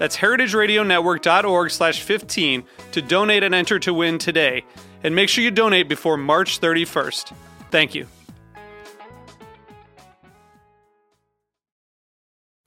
That's 0.00 0.16
heritageradionetwork.org 0.16 1.70
slash 1.70 2.00
15 2.02 2.64
to 2.92 3.02
donate 3.02 3.42
and 3.42 3.54
enter 3.54 3.78
to 3.80 3.92
win 3.92 4.16
today. 4.16 4.64
And 5.04 5.14
make 5.14 5.28
sure 5.28 5.44
you 5.44 5.50
donate 5.50 5.90
before 5.90 6.16
March 6.16 6.58
31st. 6.58 7.34
Thank 7.70 7.94
you. 7.94 8.06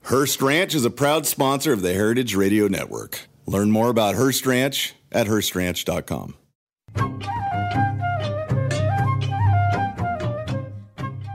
Hearst 0.03 0.43
Ranch 0.43 0.75
is 0.75 0.85
a 0.85 0.91
proud 0.91 1.25
sponsor 1.25 1.73
of 1.73 1.81
the 1.81 1.93
Heritage 1.93 2.35
Radio 2.35 2.67
Network. 2.67 3.21
Learn 3.47 3.71
more 3.71 3.89
about 3.89 4.13
Hearst 4.13 4.45
Ranch 4.45 4.93
at 5.11 5.25
HearstRanch.com. 5.25 6.35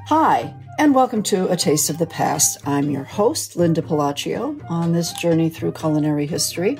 Hi, 0.06 0.54
and 0.78 0.94
welcome 0.94 1.24
to 1.24 1.50
A 1.50 1.56
Taste 1.56 1.90
of 1.90 1.98
the 1.98 2.06
Past. 2.06 2.56
I'm 2.64 2.88
your 2.88 3.02
host, 3.02 3.56
Linda 3.56 3.82
Pelaccio, 3.82 4.64
on 4.70 4.92
this 4.92 5.12
journey 5.12 5.50
through 5.50 5.72
culinary 5.72 6.24
history. 6.24 6.78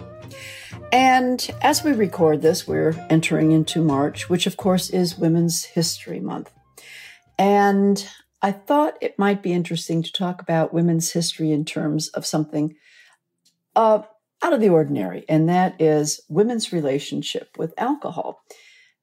And 0.93 1.45
as 1.63 1.83
we 1.83 1.91
record 1.91 2.41
this, 2.41 2.67
we're 2.67 2.95
entering 3.11 3.51
into 3.51 3.83
March, 3.83 4.31
which 4.31 4.47
of 4.47 4.57
course 4.57 4.89
is 4.91 5.19
Women's 5.19 5.65
History 5.65 6.21
Month. 6.21 6.53
And 7.37 8.09
I 8.41 8.53
thought 8.53 8.99
it 9.01 9.19
might 9.19 9.43
be 9.43 9.53
interesting 9.53 10.05
to 10.05 10.13
talk 10.13 10.41
about 10.41 10.73
women's 10.73 11.11
history 11.11 11.51
in 11.51 11.65
terms 11.65 12.07
of 12.11 12.25
something 12.25 12.77
uh, 13.75 14.03
out 14.45 14.53
of 14.53 14.61
the 14.61 14.69
ordinary, 14.69 15.25
and 15.29 15.49
that 15.49 15.81
is 15.81 16.21
women's 16.29 16.73
relationship 16.73 17.59
with 17.59 17.75
alcohol 17.77 18.45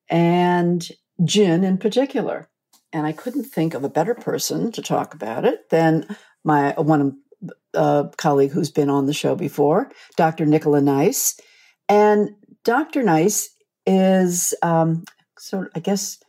and 0.10 0.88
gin 1.26 1.66
in 1.66 1.80
particular. 1.80 2.50
And 2.96 3.06
I 3.06 3.12
couldn't 3.12 3.44
think 3.44 3.74
of 3.74 3.84
a 3.84 3.90
better 3.90 4.16
person 4.16 4.72
to 4.72 4.82
talk 4.82 5.14
about 5.14 5.44
it 5.44 5.70
than 5.70 6.16
my 6.46 6.74
one 6.78 7.18
uh, 7.74 8.06
colleague 8.16 8.52
who's 8.52 8.72
been 8.72 8.90
on 8.90 9.06
the 9.06 9.12
show 9.12 9.36
before, 9.36 9.92
Dr. 10.16 10.46
Nicola 10.46 10.80
Nice. 10.80 11.38
And 11.90 12.30
Dr. 12.64 13.04
Nice 13.04 13.54
is 13.86 14.54
um, 14.62 15.04
sort 15.38 15.68
of, 15.68 15.72
I 15.76 15.82
guess, 15.82 16.20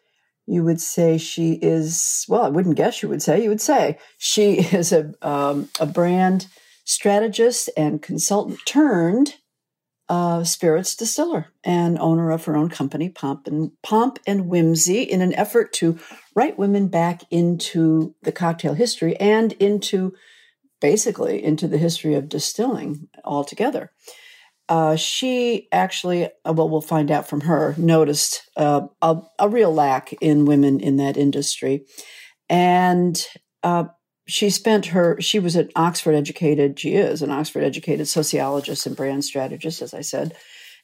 you 0.47 0.64
would 0.64 0.81
say 0.81 1.19
she 1.19 1.55
is 1.55 2.25
well 2.28 2.42
i 2.42 2.48
wouldn't 2.48 2.77
guess 2.77 3.03
you 3.03 3.08
would 3.08 3.20
say 3.20 3.42
you 3.42 3.48
would 3.48 3.61
say 3.61 3.98
she 4.17 4.58
is 4.73 4.92
a, 4.92 5.12
um, 5.20 5.69
a 5.80 5.86
brand 5.86 6.46
strategist 6.85 7.68
and 7.77 8.01
consultant 8.01 8.61
turned 8.64 9.35
uh, 10.08 10.45
spirits 10.45 10.95
distiller 10.95 11.48
and 11.64 11.98
owner 11.98 12.30
of 12.30 12.45
her 12.45 12.57
own 12.57 12.68
company 12.68 13.08
pomp 13.08 13.48
and 13.48 13.73
pomp 13.83 14.20
and 14.24 14.46
whimsy 14.46 15.02
in 15.02 15.20
an 15.20 15.35
effort 15.35 15.73
to 15.73 15.98
write 16.36 16.58
women 16.58 16.86
back 16.86 17.23
into 17.30 18.14
the 18.23 18.33
cocktail 18.33 18.74
history 18.74 19.17
and 19.17 19.52
into 19.55 20.13
basically 20.80 21.42
into 21.42 21.67
the 21.67 21.79
history 21.79 22.14
of 22.14 22.29
distilling 22.29 23.08
altogether 23.24 23.91
uh, 24.69 24.97
she 24.97 25.69
actually, 25.70 26.27
uh, 26.45 26.52
well, 26.52 26.69
we'll 26.69 26.80
find 26.80 27.11
out 27.11 27.29
from 27.29 27.42
her, 27.42 27.74
noticed 27.79 28.42
uh, 28.57 28.86
a, 29.01 29.19
a, 29.39 29.48
real 29.48 29.73
lack 29.73 30.13
in 30.14 30.45
women 30.45 30.80
in 30.80 30.97
that 30.97 31.17
industry. 31.17 31.85
And 32.48 33.24
uh, 33.63 33.85
she 34.27 34.51
spent 34.51 34.86
her, 34.86 35.20
she 35.20 35.39
was 35.39 35.55
an 35.55 35.70
Oxford 35.77 36.14
educated, 36.14 36.80
she 36.80 36.95
is 36.95 37.23
an 37.23 37.30
Oxford 37.30 37.63
educated 37.63 38.08
sociologist 38.08 38.86
and 38.86 38.97
brand 38.97 39.24
strategist, 39.24 39.83
as 39.83 39.95
I 39.95 40.01
said, 40.01 40.35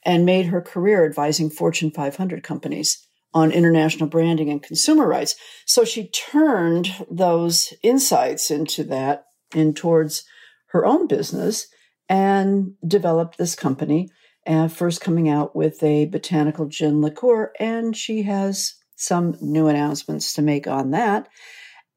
and 0.04 0.24
made 0.24 0.46
her 0.46 0.60
career 0.60 1.04
advising 1.04 1.50
Fortune 1.50 1.90
500 1.90 2.44
companies 2.44 3.04
on 3.34 3.50
international 3.50 4.08
branding 4.08 4.50
and 4.50 4.62
consumer 4.62 5.06
rights. 5.06 5.34
So 5.66 5.84
she 5.84 6.08
turned 6.08 6.94
those 7.10 7.72
insights 7.82 8.50
into 8.50 8.84
that 8.84 9.24
and 9.54 9.76
towards 9.76 10.24
her 10.68 10.84
own 10.84 11.06
business 11.06 11.66
and 12.08 12.74
developed 12.86 13.38
this 13.38 13.54
company. 13.54 14.08
And 14.44 14.72
first 14.72 15.00
coming 15.00 15.28
out 15.28 15.54
with 15.54 15.82
a 15.82 16.06
botanical 16.06 16.66
gin 16.66 17.00
liqueur, 17.00 17.52
and 17.60 17.96
she 17.96 18.22
has 18.22 18.74
some 18.96 19.36
new 19.40 19.68
announcements 19.68 20.32
to 20.34 20.42
make 20.42 20.66
on 20.66 20.90
that. 20.90 21.28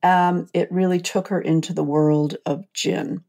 Um, 0.04 0.48
it 0.54 0.72
really 0.72 1.00
took 1.00 1.30
her 1.30 1.42
into 1.42 1.74
the 1.74 1.84
world 1.84 2.38
of 2.46 2.72
gin. 2.74 3.24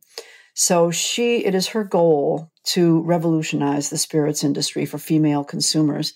So 0.54 0.90
she, 0.90 1.44
it 1.44 1.54
is 1.54 1.68
her 1.68 1.84
goal 1.84 2.50
to 2.64 3.02
revolutionize 3.02 3.88
the 3.88 3.98
spirits 3.98 4.44
industry 4.44 4.84
for 4.84 4.98
female 4.98 5.44
consumers, 5.44 6.14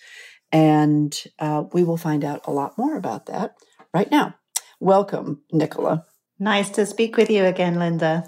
and 0.53 1.17
uh, 1.39 1.65
we 1.73 1.85
will 1.85 1.97
find 1.97 2.25
out 2.25 2.41
a 2.45 2.53
lot 2.53 2.77
more 2.77 2.97
about 2.97 3.27
that 3.27 3.55
right 3.95 4.11
now. 4.11 4.35
Welcome, 4.81 5.43
Nicola. 5.53 6.07
Nice 6.39 6.71
to 6.71 6.87
speak 6.87 7.17
with 7.17 7.31
you 7.31 7.45
again, 7.45 7.79
Linda. 7.79 8.27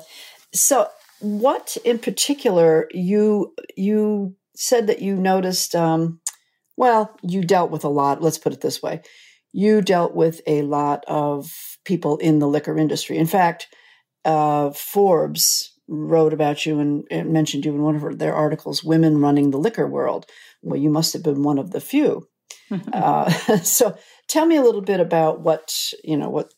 So 0.52 0.88
what 1.22 1.76
in 1.84 1.98
particular 1.98 2.88
you 2.92 3.54
you 3.76 4.34
said 4.56 4.88
that 4.88 5.00
you 5.00 5.14
noticed 5.16 5.74
um, 5.74 6.20
well 6.76 7.16
you 7.22 7.42
dealt 7.42 7.70
with 7.70 7.84
a 7.84 7.88
lot 7.88 8.20
let's 8.20 8.38
put 8.38 8.52
it 8.52 8.60
this 8.60 8.82
way 8.82 9.00
you 9.52 9.80
dealt 9.80 10.14
with 10.14 10.40
a 10.46 10.62
lot 10.62 11.04
of 11.06 11.78
people 11.84 12.16
in 12.18 12.40
the 12.40 12.48
liquor 12.48 12.76
industry 12.76 13.16
in 13.16 13.26
fact 13.26 13.68
uh, 14.24 14.70
forbes 14.70 15.72
wrote 15.88 16.32
about 16.32 16.66
you 16.66 16.80
and, 16.80 17.04
and, 17.10 17.32
mentioned 17.32 17.64
you 17.64 17.72
in 17.72 17.82
one 17.82 17.94
of 17.94 18.18
their 18.18 18.34
articles 18.34 18.82
women 18.82 19.18
running 19.18 19.50
the 19.50 19.58
liquor 19.58 19.86
world 19.86 20.26
well 20.62 20.78
you 20.78 20.90
must 20.90 21.12
have 21.12 21.22
been 21.22 21.42
one 21.42 21.58
of 21.58 21.70
the 21.70 21.80
few 21.80 22.26
uh, 22.92 23.30
so 23.62 23.96
tell 24.28 24.46
me 24.46 24.56
a 24.56 24.62
little 24.62 24.80
bit 24.80 25.00
about 25.00 25.40
what 25.40 25.72
you 26.02 26.16
know 26.16 26.30
what 26.30 26.52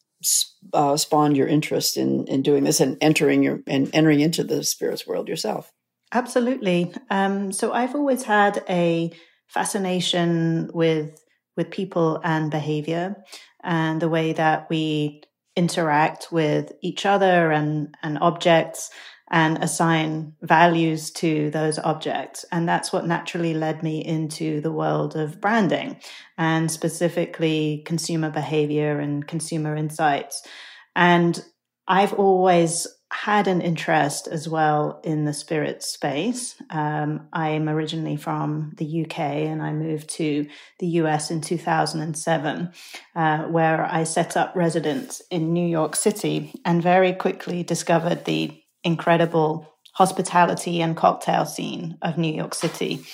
uh, 0.72 0.96
spawned 0.96 1.36
your 1.36 1.46
interest 1.46 1.96
in 1.96 2.26
in 2.26 2.42
doing 2.42 2.64
this 2.64 2.80
and 2.80 2.96
entering 3.00 3.42
your 3.42 3.60
and 3.66 3.90
entering 3.94 4.20
into 4.20 4.44
the 4.44 4.64
spirits 4.64 5.06
world 5.06 5.28
yourself? 5.28 5.70
Absolutely. 6.12 6.92
Um, 7.10 7.52
so 7.52 7.72
I've 7.72 7.94
always 7.94 8.22
had 8.22 8.62
a 8.68 9.10
fascination 9.48 10.70
with 10.72 11.20
with 11.56 11.70
people 11.70 12.20
and 12.24 12.50
behavior 12.50 13.16
and 13.62 14.00
the 14.00 14.08
way 14.08 14.32
that 14.32 14.68
we 14.70 15.22
interact 15.56 16.32
with 16.32 16.72
each 16.82 17.06
other 17.06 17.52
and 17.52 17.94
and 18.02 18.18
objects 18.20 18.90
and 19.34 19.58
assign 19.64 20.32
values 20.42 21.10
to 21.10 21.50
those 21.50 21.76
objects. 21.80 22.44
And 22.52 22.68
that's 22.68 22.92
what 22.92 23.04
naturally 23.04 23.52
led 23.52 23.82
me 23.82 23.98
into 23.98 24.60
the 24.60 24.70
world 24.70 25.16
of 25.16 25.40
branding 25.40 25.96
and 26.38 26.70
specifically 26.70 27.82
consumer 27.84 28.30
behavior 28.30 29.00
and 29.00 29.26
consumer 29.26 29.74
insights. 29.74 30.46
And 30.94 31.44
I've 31.88 32.12
always 32.12 32.86
had 33.12 33.48
an 33.48 33.60
interest 33.60 34.28
as 34.28 34.48
well 34.48 35.00
in 35.02 35.24
the 35.24 35.32
spirit 35.32 35.82
space. 35.82 36.54
Um, 36.70 37.26
I'm 37.32 37.68
originally 37.68 38.16
from 38.16 38.72
the 38.76 39.04
UK 39.04 39.18
and 39.18 39.60
I 39.60 39.72
moved 39.72 40.10
to 40.10 40.46
the 40.78 40.86
US 41.02 41.32
in 41.32 41.40
2007, 41.40 42.70
uh, 43.16 43.38
where 43.46 43.84
I 43.84 44.04
set 44.04 44.36
up 44.36 44.54
residence 44.54 45.22
in 45.28 45.52
New 45.52 45.66
York 45.66 45.96
City 45.96 46.54
and 46.64 46.80
very 46.80 47.12
quickly 47.12 47.64
discovered 47.64 48.26
the 48.26 48.60
incredible 48.84 49.66
hospitality 49.92 50.82
and 50.82 50.96
cocktail 50.96 51.46
scene 51.46 51.98
of 52.02 52.18
New 52.18 52.32
York 52.32 52.54
City. 52.54 53.04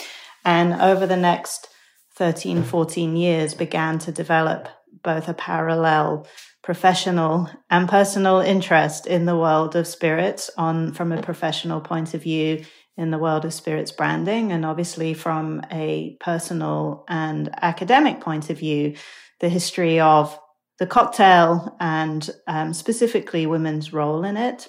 And 0.44 0.74
over 0.80 1.06
the 1.06 1.16
next 1.16 1.68
13, 2.16 2.62
14 2.64 3.16
years, 3.16 3.54
began 3.54 3.98
to 4.00 4.12
develop 4.12 4.68
both 5.02 5.28
a 5.28 5.34
parallel 5.34 6.26
professional 6.62 7.48
and 7.70 7.88
personal 7.88 8.40
interest 8.40 9.06
in 9.06 9.24
the 9.24 9.36
world 9.36 9.74
of 9.76 9.86
spirits 9.86 10.50
on 10.58 10.92
from 10.92 11.12
a 11.12 11.22
professional 11.22 11.80
point 11.80 12.12
of 12.12 12.22
view 12.22 12.62
in 12.96 13.10
the 13.10 13.18
world 13.18 13.46
of 13.46 13.54
spirits 13.54 13.90
branding 13.90 14.52
and 14.52 14.66
obviously 14.66 15.14
from 15.14 15.62
a 15.70 16.16
personal 16.20 17.04
and 17.08 17.48
academic 17.62 18.20
point 18.20 18.50
of 18.50 18.58
view 18.58 18.94
the 19.40 19.48
history 19.48 19.98
of 19.98 20.38
the 20.78 20.86
cocktail 20.86 21.76
and 21.80 22.30
um, 22.46 22.72
specifically 22.72 23.46
women's 23.46 23.92
role 23.92 24.24
in 24.24 24.36
it. 24.36 24.68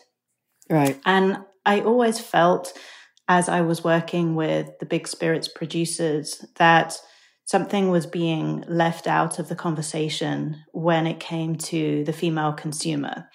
Right. 0.72 1.00
And 1.06 1.40
I 1.66 1.82
always 1.82 2.20
felt 2.20 2.74
as 3.28 3.50
I 3.50 3.62
was 3.62 3.84
working 3.84 4.36
with 4.36 4.70
the 4.80 4.86
big 4.86 5.08
spirits 5.08 5.48
producers 5.48 6.44
that 6.56 6.98
something 7.46 7.90
was 7.90 8.06
being 8.06 8.64
left 8.68 9.08
out 9.08 9.38
of 9.38 9.50
the 9.50 9.56
conversation 9.56 10.64
when 10.72 11.06
it 11.06 11.20
came 11.20 11.58
to 11.58 12.04
the 12.06 12.14
female 12.14 12.54
consumer. 12.54 13.30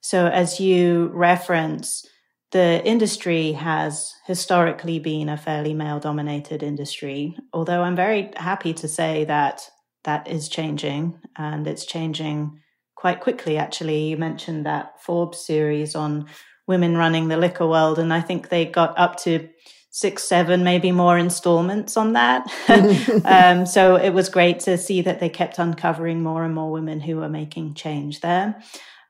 So, 0.00 0.28
as 0.28 0.60
you 0.60 1.10
reference, 1.12 2.06
the 2.52 2.84
industry 2.84 3.52
has 3.52 4.14
historically 4.26 5.00
been 5.00 5.28
a 5.28 5.36
fairly 5.36 5.74
male 5.74 5.98
dominated 5.98 6.62
industry, 6.62 7.36
although 7.52 7.82
I'm 7.82 7.96
very 7.96 8.30
happy 8.36 8.72
to 8.74 8.88
say 8.88 9.24
that 9.24 9.68
that 10.04 10.28
is 10.28 10.48
changing 10.48 11.18
and 11.36 11.66
it's 11.66 11.84
changing 11.84 12.60
quite 12.94 13.20
quickly, 13.20 13.58
actually. 13.58 14.04
You 14.08 14.16
mentioned 14.16 14.64
that 14.66 15.02
Forbes 15.02 15.44
series 15.44 15.96
on 15.96 16.26
women 16.66 16.96
running 16.96 17.28
the 17.28 17.36
liquor 17.36 17.66
world, 17.66 17.98
and 17.98 18.12
I 18.12 18.20
think 18.20 18.48
they 18.48 18.64
got 18.64 18.98
up 18.98 19.16
to 19.20 19.48
six, 19.90 20.24
seven, 20.24 20.62
maybe 20.62 20.92
more 20.92 21.16
installments 21.16 21.96
on 21.96 22.12
that. 22.12 22.46
um, 23.24 23.64
so 23.64 23.96
it 23.96 24.10
was 24.10 24.28
great 24.28 24.60
to 24.60 24.76
see 24.76 25.00
that 25.00 25.20
they 25.20 25.28
kept 25.28 25.58
uncovering 25.58 26.22
more 26.22 26.44
and 26.44 26.54
more 26.54 26.70
women 26.70 27.00
who 27.00 27.16
were 27.16 27.28
making 27.28 27.74
change 27.74 28.20
there. 28.20 28.60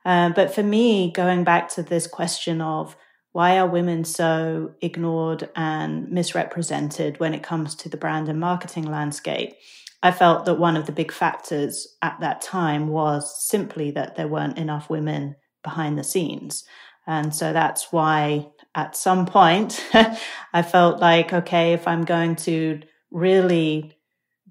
Uh, 0.05 0.29
but 0.29 0.55
for 0.55 0.63
me, 0.63 1.11
going 1.11 1.43
back 1.43 1.67
to 1.67 1.83
this 1.83 2.07
question 2.07 2.61
of 2.61 2.95
why 3.33 3.59
are 3.59 3.67
women 3.67 4.05
so 4.05 4.73
ignored 4.81 5.49
and 5.55 6.09
misrepresented 6.09 7.19
when 7.19 7.33
it 7.33 7.43
comes 7.43 7.75
to 7.75 7.89
the 7.89 7.97
brand 7.97 8.29
and 8.29 8.39
marketing 8.39 8.85
landscape? 8.85 9.53
I 10.01 10.11
felt 10.11 10.45
that 10.45 10.55
one 10.55 10.77
of 10.77 10.85
the 10.85 10.91
big 10.91 11.11
factors 11.11 11.97
at 12.01 12.17
that 12.21 12.41
time 12.41 12.87
was 12.87 13.45
simply 13.45 13.91
that 13.91 14.15
there 14.15 14.27
weren't 14.27 14.57
enough 14.57 14.89
women 14.89 15.35
behind 15.63 15.97
the 15.97 16.03
scenes. 16.03 16.63
And 17.07 17.33
so 17.33 17.53
that's 17.53 17.91
why 17.91 18.47
at 18.75 18.95
some 18.95 19.25
point 19.25 19.83
I 20.53 20.61
felt 20.61 20.99
like, 20.99 21.33
okay, 21.33 21.73
if 21.73 21.87
I'm 21.87 22.03
going 22.03 22.35
to 22.37 22.81
really 23.11 23.97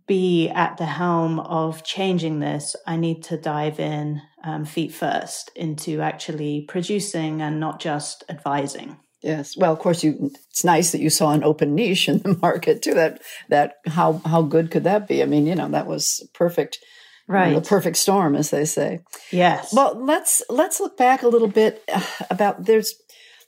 be 0.06 0.48
at 0.48 0.76
the 0.78 0.86
helm 0.86 1.40
of 1.40 1.84
changing 1.84 2.40
this, 2.40 2.74
I 2.86 2.96
need 2.96 3.24
to 3.24 3.36
dive 3.36 3.78
in 3.78 4.22
um, 4.42 4.64
feet 4.64 4.92
first 4.92 5.50
into 5.54 6.00
actually 6.00 6.64
producing 6.68 7.42
and 7.42 7.60
not 7.60 7.80
just 7.80 8.24
advising. 8.28 8.96
Yes. 9.22 9.56
Well, 9.56 9.72
of 9.72 9.80
course, 9.80 10.04
you. 10.04 10.30
It's 10.50 10.64
nice 10.64 10.92
that 10.92 11.00
you 11.00 11.10
saw 11.10 11.32
an 11.32 11.42
open 11.42 11.74
niche 11.74 12.08
in 12.08 12.18
the 12.18 12.38
market 12.42 12.82
too. 12.82 12.94
That 12.94 13.20
that 13.48 13.74
how 13.86 14.20
how 14.24 14.42
good 14.42 14.70
could 14.70 14.84
that 14.84 15.08
be? 15.08 15.22
I 15.22 15.26
mean, 15.26 15.46
you 15.46 15.54
know, 15.54 15.68
that 15.68 15.86
was 15.86 16.28
perfect 16.32 16.78
right 17.28 17.54
the 17.54 17.60
perfect 17.60 17.96
storm 17.96 18.34
as 18.34 18.50
they 18.50 18.64
say 18.64 19.00
yes 19.32 19.72
well 19.72 19.94
let's 20.04 20.42
let's 20.48 20.80
look 20.80 20.96
back 20.96 21.22
a 21.22 21.28
little 21.28 21.48
bit 21.48 21.82
uh, 21.92 22.02
about 22.30 22.64
there's 22.64 22.94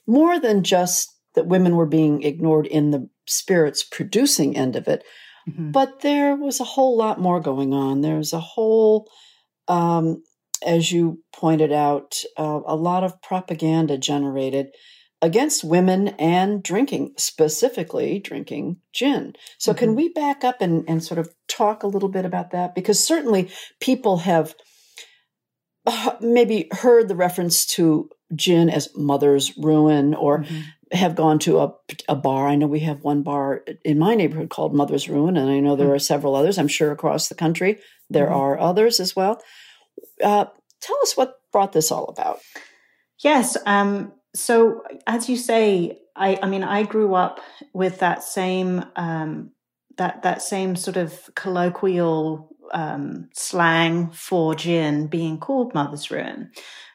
more 0.07 0.39
than 0.39 0.63
just 0.63 1.15
that 1.35 1.47
women 1.47 1.75
were 1.75 1.85
being 1.85 2.23
ignored 2.23 2.65
in 2.65 2.91
the 2.91 3.07
spirits 3.27 3.83
producing 3.83 4.57
end 4.57 4.75
of 4.75 4.87
it 4.87 5.03
mm-hmm. 5.49 5.71
but 5.71 6.01
there 6.01 6.35
was 6.35 6.59
a 6.59 6.65
whole 6.65 6.97
lot 6.97 7.19
more 7.19 7.39
going 7.39 7.73
on 7.73 8.01
there's 8.01 8.33
a 8.33 8.39
whole 8.39 9.09
um, 9.67 10.23
as 10.65 10.91
you 10.91 11.21
pointed 11.31 11.71
out 11.71 12.15
uh, 12.37 12.59
a 12.65 12.75
lot 12.75 13.03
of 13.03 13.21
propaganda 13.21 13.97
generated 13.97 14.67
against 15.21 15.63
women 15.63 16.09
and 16.19 16.63
drinking, 16.63 17.13
specifically 17.17 18.19
drinking 18.19 18.77
gin. 18.93 19.33
So, 19.57 19.71
mm-hmm. 19.71 19.79
can 19.79 19.95
we 19.95 20.09
back 20.09 20.43
up 20.43 20.61
and, 20.61 20.85
and 20.87 21.03
sort 21.03 21.19
of 21.19 21.33
talk 21.49 21.83
a 21.83 21.87
little 21.87 22.09
bit 22.09 22.25
about 22.25 22.51
that? 22.51 22.75
Because 22.75 23.03
certainly 23.03 23.49
people 23.79 24.17
have 24.17 24.55
uh, 25.85 26.15
maybe 26.21 26.67
heard 26.71 27.07
the 27.07 27.15
reference 27.15 27.65
to 27.65 28.09
gin 28.35 28.69
as 28.69 28.89
mother's 28.95 29.57
ruin 29.57 30.13
or 30.13 30.39
mm-hmm. 30.39 30.61
have 30.91 31.15
gone 31.15 31.39
to 31.39 31.59
a, 31.59 31.73
a 32.07 32.15
bar. 32.15 32.47
I 32.47 32.55
know 32.55 32.67
we 32.67 32.81
have 32.81 33.03
one 33.03 33.23
bar 33.23 33.63
in 33.83 33.97
my 33.97 34.15
neighborhood 34.15 34.49
called 34.49 34.75
Mother's 34.75 35.09
Ruin, 35.09 35.35
and 35.35 35.49
I 35.49 35.59
know 35.59 35.75
there 35.75 35.87
mm-hmm. 35.87 35.95
are 35.95 35.99
several 35.99 36.35
others. 36.35 36.57
I'm 36.57 36.67
sure 36.67 36.91
across 36.91 37.27
the 37.27 37.35
country 37.35 37.79
there 38.09 38.27
mm-hmm. 38.27 38.35
are 38.35 38.59
others 38.59 38.99
as 38.99 39.15
well. 39.15 39.41
Uh, 40.23 40.45
tell 40.81 40.97
us 41.01 41.17
what 41.17 41.39
brought 41.51 41.73
this 41.73 41.91
all 41.91 42.05
about. 42.05 42.39
Yes. 43.23 43.57
Um, 43.65 44.13
so 44.35 44.83
as 45.07 45.27
you 45.27 45.35
say, 45.35 45.99
I, 46.15 46.37
I 46.41 46.47
mean, 46.47 46.63
I 46.63 46.83
grew 46.83 47.15
up 47.15 47.39
with 47.73 47.99
that 47.99 48.23
same 48.23 48.85
um, 48.95 49.51
that 49.99 50.23
that 50.23 50.41
same 50.41 50.75
sort 50.75 50.97
of 50.97 51.29
colloquial 51.35 52.49
um, 52.73 53.29
slang 53.33 54.09
for 54.11 54.55
gin 54.55 55.07
being 55.07 55.37
called 55.37 55.73
mother's 55.73 56.09
ruin, 56.09 56.51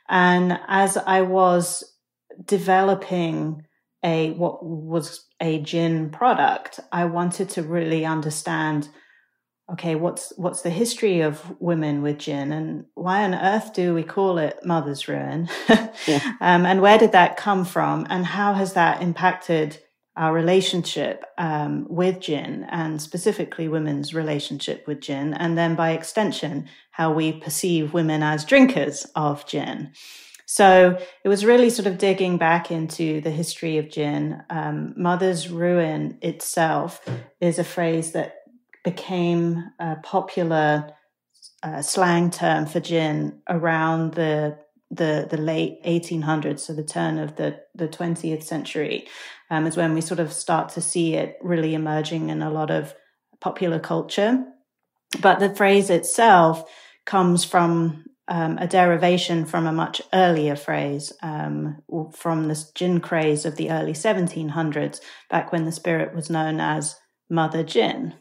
and 0.08 0.58
as 0.66 0.96
I 0.96 1.22
was 1.22 1.84
developing 2.44 3.64
a 4.04 4.32
what 4.32 4.64
was 4.64 5.24
a 5.40 5.60
gin 5.60 6.10
product, 6.10 6.80
I 6.90 7.04
wanted 7.04 7.50
to 7.50 7.62
really 7.62 8.04
understand 8.04 8.88
okay, 9.72 9.94
what's 9.94 10.32
what's 10.36 10.62
the 10.62 10.70
history 10.70 11.20
of 11.20 11.56
women 11.60 12.02
with 12.02 12.18
gin, 12.18 12.52
and 12.52 12.84
why 12.94 13.24
on 13.24 13.34
earth 13.34 13.72
do 13.72 13.94
we 13.94 14.02
call 14.02 14.38
it 14.38 14.58
mother's 14.64 15.08
ruin? 15.08 15.48
yeah. 16.06 16.34
um, 16.40 16.66
and 16.66 16.82
where 16.82 16.98
did 16.98 17.12
that 17.12 17.36
come 17.36 17.64
from, 17.64 18.06
and 18.10 18.26
how 18.26 18.54
has 18.54 18.74
that 18.74 19.02
impacted 19.02 19.78
our 20.16 20.32
relationship 20.32 21.24
um, 21.38 21.86
with 21.88 22.20
gin, 22.20 22.66
and 22.70 23.02
specifically 23.02 23.68
women's 23.68 24.14
relationship 24.14 24.86
with 24.86 25.00
gin, 25.00 25.34
and 25.34 25.58
then 25.58 25.74
by 25.74 25.90
extension, 25.90 26.68
how 26.90 27.12
we 27.12 27.32
perceive 27.32 27.92
women 27.92 28.22
as 28.22 28.44
drinkers 28.44 29.06
of 29.16 29.46
gin. 29.46 29.92
So 30.46 30.98
it 31.24 31.28
was 31.28 31.44
really 31.44 31.70
sort 31.70 31.86
of 31.86 31.98
digging 31.98 32.36
back 32.36 32.70
into 32.70 33.20
the 33.22 33.30
history 33.30 33.78
of 33.78 33.90
gin. 33.90 34.42
Um, 34.50 34.94
Mother's 34.96 35.48
Ruin 35.48 36.18
itself 36.22 37.04
is 37.40 37.58
a 37.58 37.64
phrase 37.64 38.12
that 38.12 38.36
became 38.84 39.64
a 39.80 39.96
popular 40.02 40.92
uh, 41.62 41.80
slang 41.80 42.30
term 42.30 42.66
for 42.66 42.78
gin 42.78 43.40
around 43.48 44.14
the 44.14 44.58
the 44.94 45.26
the 45.28 45.36
late 45.36 45.82
1800s, 45.84 46.60
so 46.60 46.72
the 46.72 46.84
turn 46.84 47.18
of 47.18 47.36
the 47.36 47.60
the 47.74 47.88
20th 47.88 48.42
century, 48.42 49.06
um, 49.50 49.66
is 49.66 49.76
when 49.76 49.94
we 49.94 50.00
sort 50.00 50.20
of 50.20 50.32
start 50.32 50.70
to 50.70 50.80
see 50.80 51.14
it 51.14 51.36
really 51.42 51.74
emerging 51.74 52.30
in 52.30 52.42
a 52.42 52.50
lot 52.50 52.70
of 52.70 52.94
popular 53.40 53.78
culture. 53.78 54.44
But 55.20 55.38
the 55.38 55.54
phrase 55.54 55.90
itself 55.90 56.64
comes 57.04 57.44
from 57.44 58.04
um, 58.28 58.56
a 58.58 58.66
derivation 58.66 59.44
from 59.44 59.66
a 59.66 59.72
much 59.72 60.00
earlier 60.12 60.56
phrase 60.56 61.12
um, 61.22 61.82
from 62.12 62.48
the 62.48 62.64
gin 62.74 63.00
craze 63.00 63.44
of 63.44 63.56
the 63.56 63.70
early 63.70 63.92
1700s, 63.92 65.00
back 65.28 65.52
when 65.52 65.64
the 65.64 65.72
spirit 65.72 66.14
was 66.14 66.30
known 66.30 66.60
as 66.60 66.96
Mother 67.28 67.62
Gin. 67.62 68.14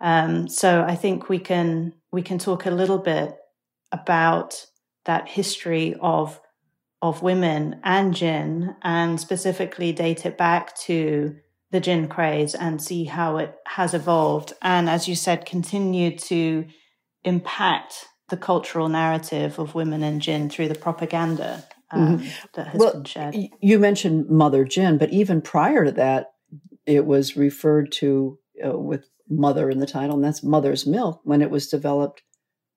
Um, 0.00 0.48
so 0.48 0.82
I 0.82 0.96
think 0.96 1.28
we 1.28 1.38
can 1.38 1.94
we 2.10 2.22
can 2.22 2.38
talk 2.38 2.66
a 2.66 2.70
little 2.70 2.98
bit 2.98 3.36
about 3.92 4.66
that 5.10 5.28
history 5.28 5.96
of 6.00 6.40
of 7.02 7.20
women 7.22 7.80
and 7.82 8.14
gin, 8.14 8.76
and 8.82 9.18
specifically 9.18 9.90
date 9.90 10.24
it 10.24 10.38
back 10.38 10.76
to 10.76 11.34
the 11.72 11.80
gin 11.80 12.06
craze 12.06 12.54
and 12.54 12.80
see 12.80 13.04
how 13.04 13.38
it 13.38 13.56
has 13.66 13.92
evolved, 13.92 14.52
and 14.62 14.88
as 14.88 15.08
you 15.08 15.16
said, 15.16 15.44
continue 15.44 16.16
to 16.16 16.64
impact 17.24 18.06
the 18.28 18.36
cultural 18.36 18.88
narrative 18.88 19.58
of 19.58 19.74
women 19.74 20.04
and 20.04 20.22
gin 20.22 20.48
through 20.48 20.68
the 20.68 20.74
propaganda 20.86 21.64
um, 21.90 22.18
mm-hmm. 22.18 22.28
that 22.54 22.68
has 22.68 22.78
well, 22.78 22.92
been 22.92 23.04
shared. 23.04 23.34
You 23.60 23.78
mentioned 23.80 24.28
Mother 24.28 24.64
Gin, 24.64 24.96
but 24.96 25.10
even 25.10 25.40
prior 25.42 25.84
to 25.86 25.92
that, 25.92 26.32
it 26.86 27.04
was 27.04 27.36
referred 27.36 27.90
to 27.92 28.38
uh, 28.64 28.78
with 28.78 29.08
mother 29.28 29.70
in 29.70 29.80
the 29.80 29.86
title, 29.86 30.14
and 30.14 30.24
that's 30.24 30.44
mother's 30.44 30.86
milk 30.86 31.20
when 31.24 31.42
it 31.42 31.50
was 31.50 31.66
developed 31.66 32.22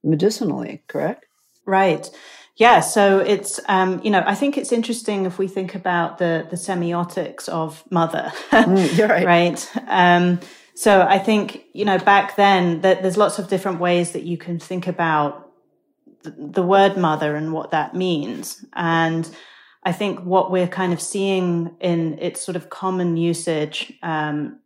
medicinally, 0.04 0.84
correct? 0.88 1.25
Right. 1.65 2.10
Yeah. 2.55 2.82
So 2.82 3.20
it's, 3.20 3.60
um, 3.67 4.00
you 4.03 4.12
know, 4.12 4.24
I 4.25 4.36
think 4.36 4.58
it's 4.58 4.72
interesting 4.72 5.25
if 5.25 5.39
we 5.39 5.48
think 5.48 5.74
about 5.74 6.20
the, 6.20 6.46
the 6.50 6.55
semiotics 6.55 7.50
of 7.50 7.84
mother. 7.89 8.32
mm, 8.51 8.98
you're 8.98 9.08
right. 9.25 9.25
right. 9.25 9.72
Um, 9.88 10.39
so 10.75 11.01
I 11.01 11.20
think, 11.20 11.63
you 11.74 11.86
know, 11.86 11.98
back 11.98 12.36
then 12.36 12.82
that 12.82 13.01
there's 13.01 13.17
lots 13.17 13.39
of 13.39 13.48
different 13.48 13.79
ways 13.79 14.12
that 14.12 14.24
you 14.24 14.38
can 14.38 14.60
think 14.60 14.88
about 14.88 15.51
the, 16.24 16.36
the 16.38 16.63
word 16.63 16.96
mother 16.96 17.36
and 17.36 17.53
what 17.53 17.72
that 17.72 17.96
means. 17.96 18.63
And 18.74 19.29
I 19.84 19.91
think 19.91 20.20
what 20.20 20.51
we're 20.51 20.67
kind 20.67 20.93
of 20.93 21.01
seeing 21.01 21.75
in 21.79 22.17
its 22.20 22.41
sort 22.41 22.55
of 22.55 22.70
common 22.70 23.17
usage, 23.17 23.93
um, 24.03 24.60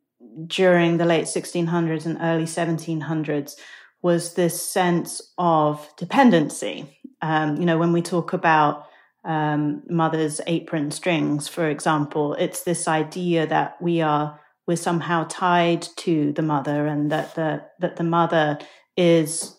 during 0.46 0.98
the 0.98 1.06
late 1.06 1.26
1600s 1.26 2.06
and 2.06 2.18
early 2.22 2.44
1700s 2.44 3.56
was 4.02 4.34
this 4.34 4.62
sense 4.62 5.22
of 5.38 5.88
dependency. 5.98 7.00
Um, 7.22 7.58
you 7.58 7.66
know, 7.66 7.78
when 7.78 7.94
we 7.94 8.02
talk 8.02 8.34
about 8.34 8.86
um, 9.26 9.84
mother's 9.90 10.40
apron 10.48 10.92
strings, 10.92 11.48
for 11.48 11.70
example, 11.70 12.34
it's 12.36 12.64
this 12.64 12.88
idea 12.88 13.48
that 13.48 13.82
we 13.82 14.02
are 14.02 14.40
we're 14.68 14.76
somehow 14.76 15.26
tied 15.30 15.88
to 15.98 16.34
the 16.34 16.42
mother, 16.42 16.88
and 16.88 17.12
that 17.12 17.36
the 17.36 17.64
that 17.80 17.96
the 17.96 18.04
mother 18.04 18.60
is 18.96 19.58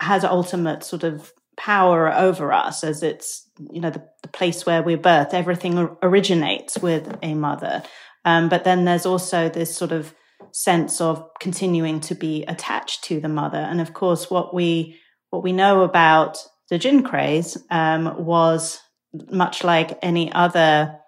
has 0.00 0.24
ultimate 0.24 0.84
sort 0.84 1.04
of 1.04 1.32
power 1.56 2.12
over 2.12 2.52
us 2.52 2.82
as 2.82 3.02
it's 3.02 3.48
you 3.70 3.80
know 3.80 3.90
the, 3.90 4.04
the 4.22 4.28
place 4.28 4.66
where 4.66 4.82
we're 4.82 4.98
birthed 4.98 5.32
everything 5.34 5.88
originates 6.02 6.78
with 6.78 7.16
a 7.22 7.34
mother 7.34 7.82
um, 8.24 8.48
but 8.48 8.64
then 8.64 8.84
there's 8.84 9.06
also 9.06 9.48
this 9.48 9.74
sort 9.74 9.92
of 9.92 10.14
sense 10.52 11.00
of 11.00 11.28
continuing 11.40 12.00
to 12.00 12.14
be 12.14 12.44
attached 12.44 13.04
to 13.04 13.20
the 13.20 13.28
mother 13.28 13.58
and 13.58 13.80
of 13.80 13.92
course 13.94 14.30
what 14.30 14.54
we 14.54 14.98
what 15.30 15.42
we 15.42 15.52
know 15.52 15.82
about 15.82 16.38
the 16.70 16.78
gin 16.78 17.02
craze 17.02 17.58
um, 17.70 18.24
was 18.24 18.80
much 19.30 19.62
like 19.62 19.98
any 20.02 20.32
other 20.32 20.98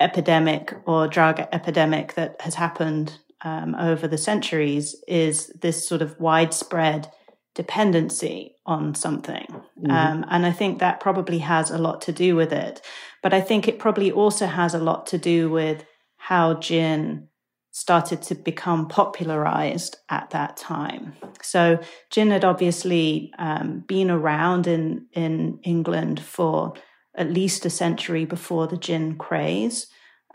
epidemic 0.00 0.74
or 0.86 1.08
drug 1.08 1.40
epidemic 1.52 2.14
that 2.14 2.40
has 2.40 2.54
happened 2.54 3.18
um, 3.42 3.74
over 3.74 4.08
the 4.08 4.18
centuries 4.18 4.96
is 5.06 5.48
this 5.60 5.86
sort 5.86 6.02
of 6.02 6.18
widespread 6.18 7.10
dependency 7.54 8.56
on 8.66 8.94
something. 8.94 9.46
Mm-hmm. 9.48 9.90
Um, 9.90 10.24
and 10.28 10.44
I 10.44 10.50
think 10.50 10.80
that 10.80 11.00
probably 11.00 11.38
has 11.38 11.70
a 11.70 11.78
lot 11.78 12.00
to 12.02 12.12
do 12.12 12.34
with 12.34 12.52
it. 12.52 12.80
But 13.22 13.32
I 13.32 13.40
think 13.40 13.68
it 13.68 13.78
probably 13.78 14.10
also 14.10 14.46
has 14.46 14.74
a 14.74 14.78
lot 14.78 15.06
to 15.08 15.18
do 15.18 15.50
with 15.50 15.84
how 16.16 16.54
gin 16.54 17.28
started 17.74 18.22
to 18.22 18.36
become 18.36 18.86
popularized 18.86 19.96
at 20.08 20.30
that 20.30 20.56
time. 20.56 21.12
So 21.42 21.80
gin 22.08 22.30
had 22.30 22.44
obviously 22.44 23.32
um, 23.36 23.80
been 23.80 24.12
around 24.12 24.68
in, 24.68 25.06
in 25.12 25.58
England 25.64 26.20
for 26.20 26.74
at 27.16 27.32
least 27.32 27.66
a 27.66 27.70
century 27.70 28.26
before 28.26 28.68
the 28.68 28.76
gin 28.76 29.16
craze 29.16 29.88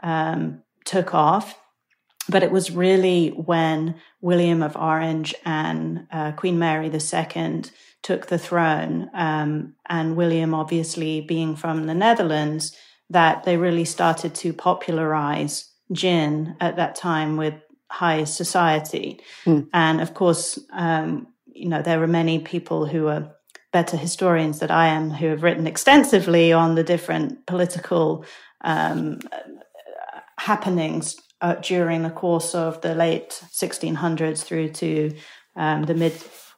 um, 0.03 0.63
took 0.83 1.13
off. 1.13 1.57
But 2.27 2.43
it 2.43 2.51
was 2.51 2.71
really 2.71 3.29
when 3.29 3.95
William 4.19 4.61
of 4.61 4.75
Orange 4.75 5.33
and 5.45 6.07
uh, 6.11 6.33
Queen 6.33 6.59
Mary 6.59 6.91
II 6.91 7.63
took 8.01 8.27
the 8.27 8.37
throne, 8.37 9.09
um, 9.13 9.75
and 9.87 10.17
William 10.17 10.53
obviously 10.53 11.21
being 11.21 11.55
from 11.55 11.87
the 11.87 11.95
Netherlands, 11.95 12.75
that 13.09 13.45
they 13.45 13.55
really 13.55 13.85
started 13.85 14.35
to 14.35 14.51
popularize 14.51 15.69
gin 15.91 16.55
at 16.59 16.75
that 16.75 16.95
time 16.95 17.37
with 17.37 17.55
high 17.89 18.23
society. 18.23 19.19
Mm. 19.45 19.67
And 19.73 20.01
of 20.01 20.13
course, 20.13 20.59
um, 20.71 21.27
you 21.51 21.67
know, 21.67 21.81
there 21.81 22.01
are 22.01 22.07
many 22.07 22.39
people 22.39 22.85
who 22.85 23.07
are 23.07 23.35
better 23.71 23.97
historians 23.97 24.59
than 24.59 24.71
I 24.71 24.87
am 24.87 25.11
who 25.11 25.27
have 25.27 25.43
written 25.43 25.67
extensively 25.67 26.53
on 26.53 26.75
the 26.75 26.83
different 26.83 27.45
political 27.45 28.25
um, 28.61 29.19
happenings 30.39 31.15
uh, 31.41 31.55
during 31.55 32.03
the 32.03 32.09
course 32.09 32.55
of 32.55 32.81
the 32.81 32.95
late 32.95 33.43
1600s 33.51 34.43
through 34.43 34.69
to 34.69 35.15
um, 35.55 35.83
the 35.83 35.93
mid 35.93 36.13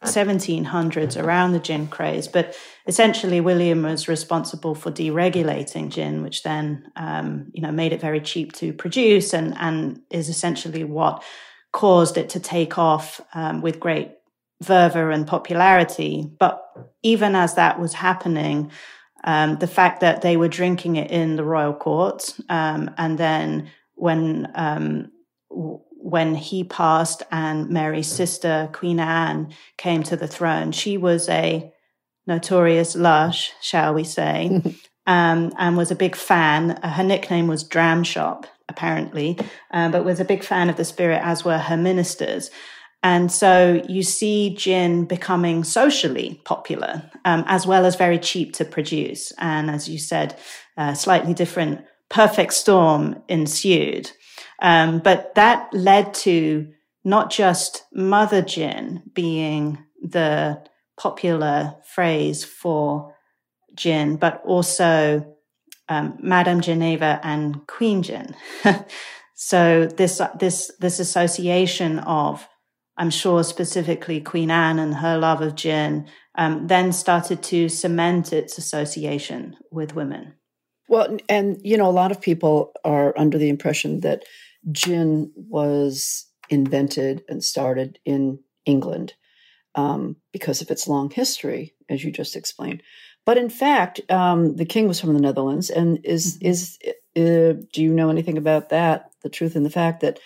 1700s 0.05 1.21
around 1.21 1.51
the 1.51 1.59
gin 1.59 1.87
craze. 1.87 2.27
But 2.27 2.57
essentially, 2.87 3.41
William 3.41 3.83
was 3.83 4.07
responsible 4.07 4.75
for 4.75 4.91
deregulating 4.91 5.89
gin, 5.89 6.23
which 6.23 6.43
then 6.43 6.91
um, 6.95 7.51
you 7.53 7.61
know 7.61 7.71
made 7.71 7.93
it 7.93 8.01
very 8.01 8.21
cheap 8.21 8.53
to 8.53 8.73
produce, 8.73 9.33
and 9.33 9.55
and 9.59 10.01
is 10.09 10.29
essentially 10.29 10.83
what 10.83 11.23
caused 11.71 12.17
it 12.17 12.29
to 12.29 12.39
take 12.39 12.77
off 12.77 13.21
um, 13.33 13.61
with 13.61 13.79
great 13.79 14.11
fervor 14.63 15.11
and 15.11 15.27
popularity. 15.27 16.29
But 16.39 16.63
even 17.01 17.35
as 17.35 17.55
that 17.55 17.79
was 17.79 17.93
happening, 17.93 18.71
um, 19.23 19.57
the 19.57 19.67
fact 19.67 20.01
that 20.01 20.21
they 20.21 20.37
were 20.37 20.47
drinking 20.47 20.95
it 20.95 21.11
in 21.11 21.35
the 21.35 21.43
royal 21.43 21.73
court, 21.73 22.35
um, 22.49 22.91
and 22.97 23.17
then 23.17 23.69
when 23.95 24.51
um, 24.55 25.11
when 25.49 26.35
he 26.35 26.63
passed 26.63 27.21
and 27.31 27.69
Mary's 27.69 28.11
sister 28.11 28.69
Queen 28.73 28.99
Anne 28.99 29.53
came 29.77 30.03
to 30.03 30.17
the 30.17 30.27
throne, 30.27 30.71
she 30.71 30.97
was 30.97 31.29
a 31.29 31.71
notorious 32.27 32.95
lush, 32.95 33.51
shall 33.61 33.93
we 33.93 34.03
say, 34.03 34.61
um, 35.07 35.51
and 35.57 35.77
was 35.77 35.91
a 35.91 35.95
big 35.95 36.15
fan. 36.15 36.79
Her 36.83 37.03
nickname 37.03 37.47
was 37.47 37.63
Dram 37.63 38.03
Shop, 38.03 38.47
apparently, 38.69 39.37
uh, 39.71 39.89
but 39.89 40.05
was 40.05 40.19
a 40.19 40.25
big 40.25 40.43
fan 40.43 40.69
of 40.69 40.77
the 40.77 40.85
spirit, 40.85 41.21
as 41.23 41.43
were 41.43 41.57
her 41.57 41.77
ministers. 41.77 42.49
And 43.03 43.31
so 43.31 43.81
you 43.89 44.03
see 44.03 44.55
gin 44.55 45.05
becoming 45.05 45.63
socially 45.63 46.39
popular, 46.45 47.09
um, 47.25 47.43
as 47.47 47.65
well 47.65 47.85
as 47.85 47.95
very 47.95 48.19
cheap 48.19 48.53
to 48.53 48.65
produce. 48.65 49.33
And 49.39 49.71
as 49.71 49.89
you 49.89 49.97
said, 49.97 50.37
a 50.77 50.95
slightly 50.95 51.33
different 51.33 51.83
perfect 52.09 52.53
storm 52.53 53.23
ensued. 53.27 54.11
Um, 54.61 54.99
but 54.99 55.33
that 55.35 55.73
led 55.73 56.13
to 56.15 56.67
not 57.03 57.31
just 57.31 57.83
mother 57.91 58.43
gin 58.43 59.01
being 59.13 59.83
the 60.01 60.61
popular 61.01 61.75
phrase 61.83 62.43
for 62.43 63.15
gin, 63.73 64.17
but 64.17 64.39
also 64.45 65.25
um, 65.89 66.15
Madame 66.21 66.61
Geneva 66.61 67.19
and 67.23 67.65
Queen 67.65 68.03
Gin. 68.03 68.35
so 69.33 69.87
this 69.87 70.21
this 70.39 70.71
this 70.79 70.99
association 70.99 71.97
of, 71.99 72.47
I'm 72.97 73.09
sure 73.09 73.43
specifically 73.43 74.21
Queen 74.21 74.51
Anne 74.51 74.77
and 74.77 74.93
her 74.93 75.17
love 75.17 75.41
of 75.41 75.55
gin, 75.55 76.07
um, 76.35 76.67
then 76.67 76.93
started 76.93 77.41
to 77.43 77.67
cement 77.67 78.31
its 78.31 78.59
association 78.59 79.57
with 79.71 79.95
women. 79.95 80.33
Well, 80.87 81.17
and 81.27 81.59
you 81.63 81.77
know, 81.77 81.89
a 81.89 81.99
lot 82.01 82.11
of 82.11 82.21
people 82.21 82.73
are 82.85 83.17
under 83.17 83.39
the 83.39 83.49
impression 83.49 84.01
that 84.01 84.23
gin 84.71 85.31
was 85.35 86.27
invented 86.51 87.23
and 87.27 87.43
started 87.43 87.97
in 88.05 88.37
England 88.67 89.15
um, 89.75 90.17
because 90.31 90.61
of 90.61 90.71
its 90.71 90.87
long 90.87 91.09
history, 91.09 91.73
as 91.89 92.03
you 92.03 92.11
just 92.11 92.35
explained. 92.35 92.83
But 93.25 93.37
in 93.37 93.49
fact, 93.49 94.01
um, 94.09 94.55
the 94.55 94.65
king 94.65 94.87
was 94.87 94.99
from 94.99 95.13
the 95.13 95.21
Netherlands, 95.21 95.69
and 95.69 95.99
is 96.03 96.37
mm-hmm. 96.37 96.47
is 96.47 96.77
uh, 97.15 97.61
do 97.71 97.81
you 97.81 97.93
know 97.93 98.09
anything 98.09 98.37
about 98.37 98.69
that? 98.69 99.11
The 99.21 99.29
truth 99.29 99.55
and 99.55 99.65
the 99.65 99.69
fact 99.69 100.01
that 100.01 100.19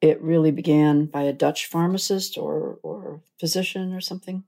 it 0.00 0.22
really 0.22 0.50
began 0.50 1.06
by 1.06 1.22
a 1.22 1.32
Dutch 1.32 1.66
pharmacist 1.66 2.38
or 2.38 2.78
or 2.82 3.22
physician 3.38 3.92
or 3.92 4.00
something. 4.00 4.44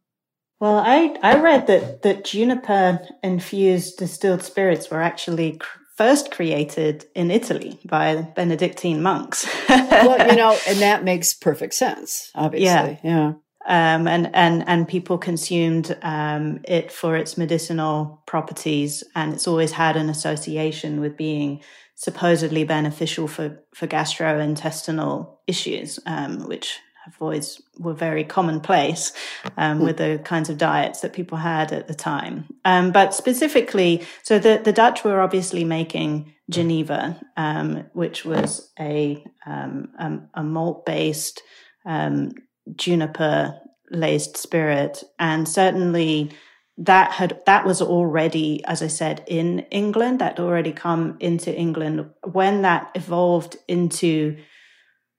Well, 0.61 0.77
I, 0.77 1.17
I 1.23 1.41
read 1.41 1.69
that, 1.69 2.03
that 2.03 2.25
juniper 2.27 3.01
infused 3.23 3.97
distilled 3.97 4.43
spirits 4.43 4.91
were 4.91 5.01
actually 5.01 5.53
cr- 5.53 5.79
first 5.97 6.31
created 6.31 7.07
in 7.15 7.31
Italy 7.31 7.79
by 7.87 8.17
Benedictine 8.37 9.03
monks. 9.03 9.49
well, 9.71 10.31
you 10.31 10.37
know, 10.37 10.59
and 10.69 10.81
that 10.81 11.03
makes 11.03 11.33
perfect 11.33 11.73
sense, 11.73 12.31
obviously. 12.35 13.01
Yeah. 13.03 13.33
Yeah. 13.33 13.33
Um, 13.67 14.09
and, 14.09 14.35
and, 14.35 14.67
and 14.67 14.89
people 14.89 15.19
consumed 15.19 15.97
um, 16.03 16.61
it 16.65 16.91
for 16.91 17.15
its 17.15 17.37
medicinal 17.37 18.23
properties. 18.27 19.05
And 19.15 19.35
it's 19.35 19.47
always 19.47 19.73
had 19.73 19.97
an 19.97 20.09
association 20.09 21.01
with 21.01 21.17
being 21.17 21.61
supposedly 21.95 22.65
beneficial 22.65 23.29
for, 23.29 23.63
for 23.75 23.87
gastrointestinal 23.87 25.37
issues, 25.47 26.01
um, 26.07 26.49
which 26.49 26.79
have 27.05 27.17
always 27.21 27.61
were 27.79 27.95
very 27.95 28.25
commonplace 28.25 29.13
um, 29.57 29.79
hmm. 29.79 29.85
with 29.85 29.97
the 29.99 30.21
kinds 30.25 30.49
of 30.49 30.59
diets 30.59 31.01
that 31.01 31.13
people 31.13 31.39
had 31.39 31.73
at 31.73 31.89
the 31.89 31.95
time. 31.95 32.47
Um, 32.65 32.93
but 32.93 33.15
specifically, 33.15 34.07
so 34.23 34.39
the, 34.39 34.61
the 34.63 34.73
Dutch 34.73 35.05
were 35.05 35.21
obviously 35.21 35.65
making 35.65 36.33
Geneva, 36.49 37.21
um, 37.37 37.85
which 37.93 38.25
was 38.25 38.71
a, 38.79 39.25
a 39.47 40.43
malt 40.43 40.85
based 40.85 41.43
um, 41.85 42.33
juniper 42.77 43.59
laced 43.91 44.37
spirit. 44.37 45.03
And 45.19 45.49
certainly 45.49 46.31
that 46.79 47.13
had 47.13 47.39
that 47.45 47.67
was 47.67 47.83
already 47.83 48.65
as 48.65 48.81
i 48.81 48.87
said 48.87 49.23
in 49.27 49.59
england 49.71 50.19
that 50.19 50.41
already 50.41 50.73
come 50.73 51.15
into 51.21 51.55
england 51.55 52.09
when 52.25 52.63
that 52.63 52.91
evolved 52.95 53.55
into 53.69 54.35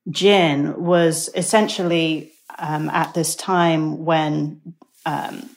gin 0.09 0.73
was 0.81 1.29
essentially 1.35 2.31
um, 2.57 2.89
at 2.89 3.13
this 3.13 3.35
time 3.35 4.03
when 4.05 4.73
um, 5.05 5.49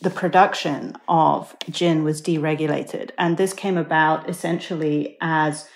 the 0.00 0.10
production 0.10 0.94
of 1.08 1.56
gin 1.70 2.04
was 2.04 2.20
deregulated. 2.20 3.10
And 3.18 3.36
this 3.36 3.52
came 3.52 3.76
about 3.76 4.28
essentially 4.28 5.16
as 5.20 5.68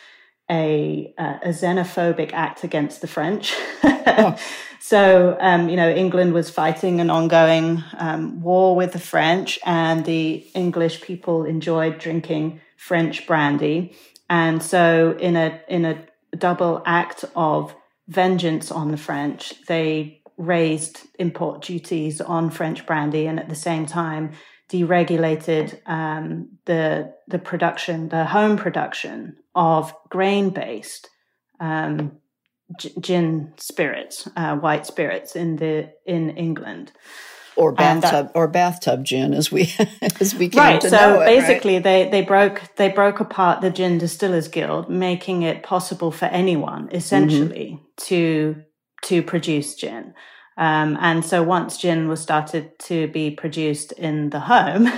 a, 0.51 1.15
uh, 1.17 1.39
a 1.43 1.49
xenophobic 1.49 2.33
act 2.33 2.65
against 2.65 3.01
the 3.01 3.07
French. 3.07 3.55
oh. 3.83 4.37
So, 4.83 5.37
um, 5.39 5.69
you 5.69 5.77
know, 5.77 5.91
England 5.91 6.33
was 6.33 6.51
fighting 6.51 7.01
an 7.01 7.11
ongoing 7.11 7.85
um, 7.99 8.41
war 8.41 8.75
with 8.75 8.93
the 8.93 8.99
French, 8.99 9.59
and 9.65 10.07
the 10.07 10.45
English 10.55 11.03
people 11.03 11.45
enjoyed 11.45 11.99
drinking 11.99 12.61
French 12.77 13.27
brandy. 13.27 13.95
And 14.31 14.61
so, 14.63 15.17
in 15.21 15.37
a 15.37 15.61
in 15.69 15.85
a 15.85 16.03
double 16.37 16.83
act 16.87 17.25
of 17.37 17.75
vengeance 18.09 18.71
on 18.71 18.91
the 18.91 18.97
French. 18.97 19.55
They 19.67 20.21
raised 20.37 21.03
import 21.19 21.63
duties 21.63 22.21
on 22.21 22.51
French 22.51 22.87
brandy 22.87 23.27
and 23.27 23.39
at 23.39 23.49
the 23.49 23.55
same 23.55 23.87
time 23.87 24.33
deregulated 24.71 25.81
um, 25.87 26.49
the 26.67 27.13
the 27.29 27.39
production, 27.39 28.09
the 28.09 28.25
home 28.25 28.57
production 28.57 29.37
of 29.55 29.93
grain 30.09 30.51
based 30.51 31.09
um, 31.59 32.19
gin 32.79 33.53
spirits, 33.57 34.29
uh, 34.37 34.57
white 34.57 34.87
spirits 34.87 35.37
in 35.37 35.57
the 35.57 35.91
in 36.07 36.31
England. 36.31 36.93
or 37.57 37.73
bathtub 37.73 38.29
that, 38.29 38.33
or 38.35 38.47
bathtub 38.49 39.05
gin 39.05 39.35
as 39.35 39.51
we 39.51 39.73
as 40.21 40.35
we 40.35 40.49
came 40.49 40.63
right. 40.63 40.81
to 40.81 40.89
so 40.89 40.97
know 40.97 41.21
it, 41.21 41.27
basically, 41.27 41.75
right? 41.75 41.83
they 41.83 42.09
they 42.11 42.23
broke 42.23 42.63
they 42.77 42.89
broke 42.89 43.21
apart 43.21 43.61
the 43.61 43.71
Gin 43.71 43.99
Distillers 43.99 44.49
Guild, 44.49 44.89
making 44.89 45.43
it 45.43 45.63
possible 45.63 46.13
for 46.13 46.27
anyone 46.27 46.89
essentially 46.93 47.73
mm-hmm. 47.73 48.07
to 48.07 48.63
to 49.03 49.23
produce 49.23 49.75
gin. 49.75 50.15
Um, 50.61 50.99
and 51.01 51.25
so 51.25 51.43
once 51.43 51.79
gin 51.79 52.07
was 52.07 52.21
started 52.21 52.79
to 52.81 53.09
be 53.09 53.31
produced 53.31 53.93
in 53.93 54.29
the 54.29 54.41
home, 54.41 54.93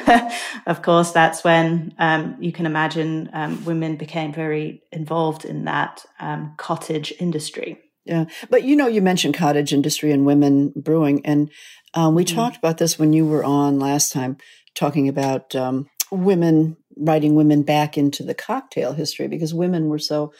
of 0.66 0.83
course, 0.83 1.12
that's 1.12 1.45
when 1.45 1.95
um, 1.99 2.37
you 2.40 2.50
can 2.50 2.66
imagine 2.66 3.31
um, 3.33 3.64
women 3.64 3.95
became 3.95 4.33
very 4.33 4.83
involved 4.90 5.45
in 5.45 5.66
that 5.66 6.04
um, 6.19 6.54
cottage 6.57 7.14
industry. 7.21 7.78
Yeah, 8.04 8.25
but 8.50 8.64
you 8.64 8.75
know, 8.75 8.88
you 8.88 9.00
mentioned 9.00 9.35
cottage 9.37 9.73
industry 9.73 10.11
and 10.11 10.26
women 10.26 10.73
brewing, 10.75 11.25
and 11.25 11.49
um, 11.95 12.16
we 12.16 12.25
mm-hmm. 12.25 12.35
talked 12.35 12.57
about 12.57 12.78
this 12.78 12.99
when 12.99 13.12
you 13.12 13.25
were 13.25 13.45
on 13.45 13.78
last 13.78 14.11
time, 14.11 14.38
talking 14.75 15.09
about 15.09 15.54
um, 15.54 15.88
women 16.11 16.76
writing 16.97 17.37
women 17.37 17.62
back 17.62 17.97
into 17.97 18.25
the 18.25 18.35
cocktail 18.35 18.95
history 18.95 19.28
because 19.28 19.54
women 19.54 19.88
were 19.88 20.00
so 20.00 20.33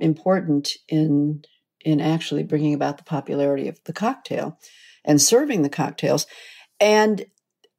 important 0.00 0.72
in 0.88 1.42
in 1.84 2.00
actually 2.00 2.42
bringing 2.42 2.74
about 2.74 2.98
the 2.98 3.04
popularity 3.04 3.68
of 3.68 3.82
the 3.84 3.92
cocktail 3.92 4.58
and 5.04 5.20
serving 5.20 5.62
the 5.62 5.68
cocktails. 5.68 6.26
And 6.78 7.26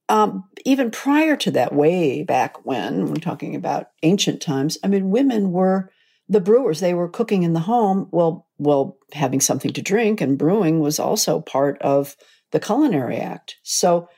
um, 0.09 0.45
even 0.65 0.91
prior 0.91 1.35
to 1.37 1.51
that, 1.51 1.73
way 1.73 2.23
back 2.23 2.65
when, 2.65 3.05
we're 3.05 3.15
talking 3.15 3.55
about 3.55 3.87
ancient 4.03 4.41
times, 4.41 4.77
I 4.83 4.87
mean, 4.87 5.09
women 5.09 5.51
were 5.51 5.91
the 6.27 6.41
brewers. 6.41 6.79
They 6.79 6.93
were 6.93 7.09
cooking 7.09 7.43
in 7.43 7.53
the 7.53 7.61
home. 7.61 8.07
Well, 8.11 8.47
well, 8.57 8.97
having 9.13 9.41
something 9.41 9.73
to 9.73 9.81
drink 9.81 10.21
and 10.21 10.37
brewing 10.37 10.79
was 10.79 10.99
also 10.99 11.41
part 11.41 11.81
of 11.81 12.15
the 12.51 12.59
culinary 12.59 13.17
act. 13.17 13.57
So 13.63 14.09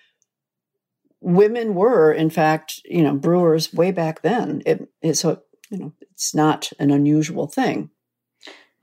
women 1.22 1.74
were, 1.74 2.12
in 2.12 2.30
fact, 2.30 2.82
you 2.86 3.04
know, 3.04 3.16
brewers 3.16 3.74
way 3.74 3.92
back 3.92 4.22
then. 4.22 4.62
It, 4.66 4.88
it 5.02 5.16
so 5.16 5.42
you 5.70 5.78
know, 5.78 5.94
it's 6.12 6.36
not 6.36 6.72
an 6.80 6.92
unusual 6.92 7.48
thing. 7.48 7.90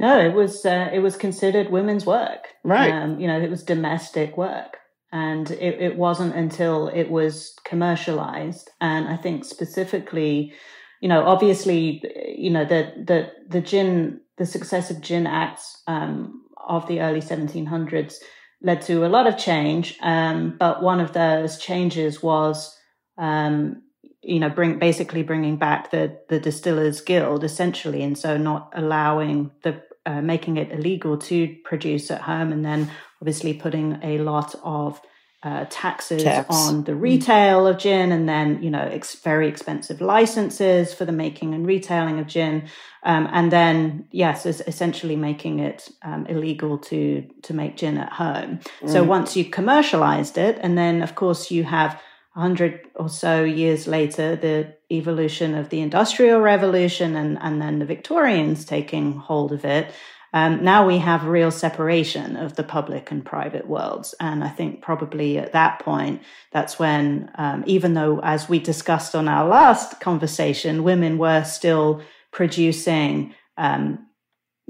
No, 0.00 0.18
it 0.18 0.32
was 0.32 0.64
uh, 0.64 0.88
it 0.92 1.00
was 1.00 1.14
considered 1.16 1.70
women's 1.70 2.06
work. 2.06 2.48
Right. 2.64 2.90
Um, 2.90 3.20
you 3.20 3.26
know, 3.26 3.38
it 3.38 3.50
was 3.50 3.62
domestic 3.62 4.34
work, 4.38 4.78
and 5.12 5.50
it, 5.50 5.78
it 5.78 5.96
wasn't 5.96 6.34
until 6.34 6.88
it 6.88 7.10
was 7.10 7.54
commercialized, 7.66 8.70
and 8.80 9.06
I 9.08 9.16
think 9.16 9.44
specifically, 9.44 10.54
you 11.02 11.08
know, 11.10 11.26
obviously, 11.26 12.02
you 12.34 12.48
know, 12.48 12.64
the 12.64 12.94
the 13.06 13.30
the 13.46 13.60
gin, 13.60 14.22
the 14.38 14.46
successive 14.46 15.02
gin 15.02 15.26
acts 15.26 15.82
um, 15.86 16.44
of 16.66 16.88
the 16.88 17.02
early 17.02 17.20
1700s 17.20 18.14
led 18.62 18.80
to 18.82 19.04
a 19.04 19.08
lot 19.08 19.26
of 19.26 19.36
change. 19.36 19.98
Um, 20.00 20.56
but 20.58 20.82
one 20.82 21.00
of 21.00 21.12
those 21.12 21.58
changes 21.58 22.22
was, 22.22 22.74
um, 23.18 23.82
you 24.22 24.40
know, 24.40 24.48
bring 24.48 24.78
basically 24.78 25.22
bringing 25.22 25.58
back 25.58 25.90
the 25.90 26.18
the 26.30 26.40
distillers 26.40 27.02
guild 27.02 27.44
essentially, 27.44 28.02
and 28.02 28.16
so 28.16 28.38
not 28.38 28.72
allowing 28.74 29.50
the 29.62 29.82
uh, 30.10 30.20
making 30.20 30.56
it 30.56 30.72
illegal 30.72 31.16
to 31.16 31.56
produce 31.64 32.10
at 32.10 32.20
home, 32.20 32.52
and 32.52 32.64
then 32.64 32.90
obviously 33.20 33.54
putting 33.54 33.98
a 34.02 34.18
lot 34.18 34.54
of 34.64 35.00
uh, 35.42 35.64
taxes 35.70 36.24
Tax. 36.24 36.48
on 36.50 36.84
the 36.84 36.92
mm. 36.92 37.00
retail 37.00 37.66
of 37.66 37.78
gin, 37.78 38.10
and 38.12 38.28
then 38.28 38.62
you 38.62 38.70
know 38.70 38.82
ex- 38.82 39.14
very 39.14 39.46
expensive 39.48 40.00
licenses 40.00 40.92
for 40.92 41.04
the 41.04 41.12
making 41.12 41.54
and 41.54 41.64
retailing 41.66 42.18
of 42.18 42.26
gin, 42.26 42.68
um, 43.04 43.28
and 43.32 43.52
then 43.52 44.06
yes, 44.10 44.44
essentially 44.46 45.16
making 45.16 45.60
it 45.60 45.88
um, 46.02 46.26
illegal 46.26 46.76
to 46.76 47.24
to 47.42 47.54
make 47.54 47.76
gin 47.76 47.96
at 47.96 48.12
home. 48.12 48.58
Mm. 48.80 48.90
So 48.90 49.04
once 49.04 49.36
you 49.36 49.44
commercialized 49.44 50.36
it, 50.36 50.58
and 50.60 50.76
then 50.76 51.02
of 51.02 51.14
course 51.14 51.50
you 51.50 51.64
have 51.64 52.00
100 52.34 52.88
or 52.94 53.08
so 53.08 53.42
years 53.42 53.86
later, 53.86 54.36
the 54.36 54.74
evolution 54.90 55.54
of 55.54 55.68
the 55.68 55.80
Industrial 55.80 56.40
Revolution 56.40 57.16
and, 57.16 57.38
and 57.40 57.60
then 57.60 57.78
the 57.80 57.84
Victorians 57.84 58.64
taking 58.64 59.12
hold 59.14 59.52
of 59.52 59.64
it, 59.64 59.92
um, 60.32 60.62
now 60.62 60.86
we 60.86 60.98
have 60.98 61.24
real 61.24 61.50
separation 61.50 62.36
of 62.36 62.54
the 62.54 62.62
public 62.62 63.10
and 63.10 63.24
private 63.24 63.66
worlds. 63.66 64.14
And 64.20 64.44
I 64.44 64.48
think 64.48 64.80
probably 64.80 65.38
at 65.38 65.52
that 65.52 65.80
point, 65.80 66.22
that's 66.52 66.78
when, 66.78 67.30
um, 67.34 67.64
even 67.66 67.94
though, 67.94 68.20
as 68.20 68.48
we 68.48 68.60
discussed 68.60 69.16
on 69.16 69.26
our 69.26 69.48
last 69.48 70.00
conversation, 70.00 70.84
women 70.84 71.18
were 71.18 71.42
still 71.42 72.02
producing 72.30 73.34
um, 73.56 74.06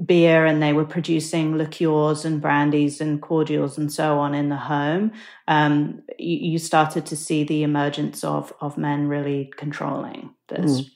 beer 0.05 0.45
and 0.45 0.61
they 0.61 0.73
were 0.73 0.85
producing 0.85 1.57
liqueurs 1.57 2.25
and 2.25 2.41
brandies 2.41 3.01
and 3.01 3.21
cordials 3.21 3.77
and 3.77 3.91
so 3.91 4.19
on 4.19 4.33
in 4.33 4.49
the 4.49 4.55
home, 4.55 5.11
um, 5.47 6.01
you, 6.17 6.51
you, 6.51 6.57
started 6.57 7.05
to 7.05 7.15
see 7.15 7.43
the 7.43 7.63
emergence 7.63 8.23
of 8.23 8.53
of 8.61 8.77
men 8.77 9.07
really 9.07 9.51
controlling 9.57 10.33
this. 10.47 10.81
Mm. 10.81 10.91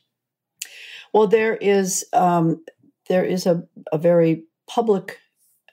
Well, 1.13 1.27
there 1.27 1.55
is 1.55 2.05
um, 2.13 2.63
there 3.07 3.23
is 3.23 3.45
a, 3.45 3.63
a 3.91 3.97
very 3.97 4.43
public 4.67 5.19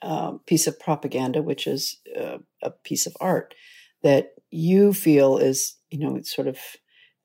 uh, 0.01 0.33
piece 0.45 0.67
of 0.67 0.79
propaganda, 0.79 1.41
which 1.41 1.65
is 1.67 1.97
uh, 2.19 2.37
a 2.61 2.69
piece 2.69 3.05
of 3.05 3.15
art 3.19 3.55
that 4.03 4.33
you 4.51 4.93
feel 4.93 5.37
is 5.37 5.75
you 5.89 5.99
know 5.99 6.15
it's 6.15 6.33
sort 6.33 6.47
of 6.47 6.59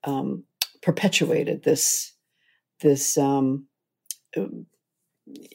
um, 0.05 0.43
perpetuated 0.81 1.63
this 1.63 2.13
this 2.81 3.17
um, 3.17 3.67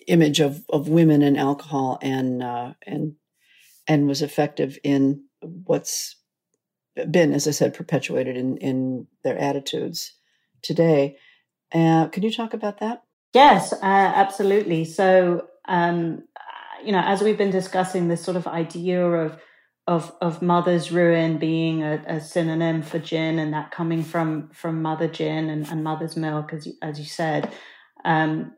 image 0.07 0.41
of, 0.41 0.65
of 0.69 0.89
women 0.89 1.23
and 1.23 1.37
alcohol 1.37 1.99
and 2.03 2.43
uh, 2.43 2.73
and 2.87 3.15
and 3.87 4.07
was 4.07 4.23
effective 4.23 4.79
in 4.83 5.25
what's 5.41 6.17
been, 7.11 7.33
as 7.33 7.49
I 7.49 7.51
said, 7.51 7.75
perpetuated 7.75 8.37
in 8.37 8.57
in 8.59 9.07
their 9.23 9.39
attitudes 9.39 10.15
today. 10.63 11.17
Uh, 11.73 12.09
can 12.09 12.23
you 12.23 12.33
talk 12.33 12.55
about 12.55 12.81
that? 12.81 13.03
Yes, 13.33 13.73
uh, 13.73 13.77
absolutely. 13.83 14.85
So, 14.85 15.49
um, 15.67 16.23
you 16.85 16.93
know, 16.93 17.03
as 17.05 17.21
we've 17.21 17.39
been 17.39 17.51
discussing, 17.51 18.09
this 18.09 18.23
sort 18.23 18.37
of 18.37 18.47
idea 18.47 19.05
of 19.05 19.39
of 19.87 20.13
of 20.23 20.41
mother's 20.41 20.91
ruin 20.91 21.39
being 21.39 21.83
a, 21.83 22.03
a, 22.07 22.21
synonym 22.21 22.81
for 22.81 22.99
gin, 22.99 23.39
and 23.39 23.53
that 23.53 23.71
coming 23.71 24.03
from 24.03 24.49
from 24.51 24.81
mother 24.83 25.09
gin 25.09 25.51
and, 25.51 25.67
and 25.69 25.85
mother's 25.85 26.17
milk, 26.17 26.53
as 26.53 26.67
you, 26.67 26.75
as 26.81 26.99
you 26.99 27.05
said. 27.05 27.53
Um, 28.05 28.53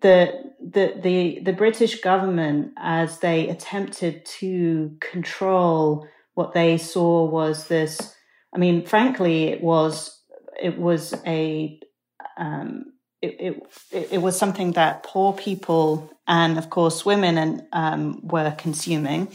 the 0.00 0.52
the 0.60 0.94
the 1.02 1.40
the 1.42 1.52
British 1.52 2.00
government, 2.00 2.72
as 2.76 3.18
they 3.18 3.48
attempted 3.48 4.24
to 4.26 4.96
control 5.00 6.06
what 6.34 6.52
they 6.52 6.78
saw 6.78 7.24
was 7.24 7.68
this. 7.68 8.14
I 8.54 8.58
mean, 8.58 8.84
frankly, 8.84 9.44
it 9.44 9.62
was 9.62 10.20
it 10.60 10.78
was 10.78 11.14
a 11.26 11.80
um, 12.36 12.92
it, 13.20 13.62
it, 13.92 14.08
it 14.12 14.18
was 14.22 14.38
something 14.38 14.72
that 14.72 15.04
poor 15.04 15.32
people 15.32 16.10
and 16.26 16.58
of 16.58 16.70
course 16.70 17.04
women 17.04 17.38
and 17.38 17.62
um, 17.72 18.26
were 18.26 18.50
consuming 18.58 19.28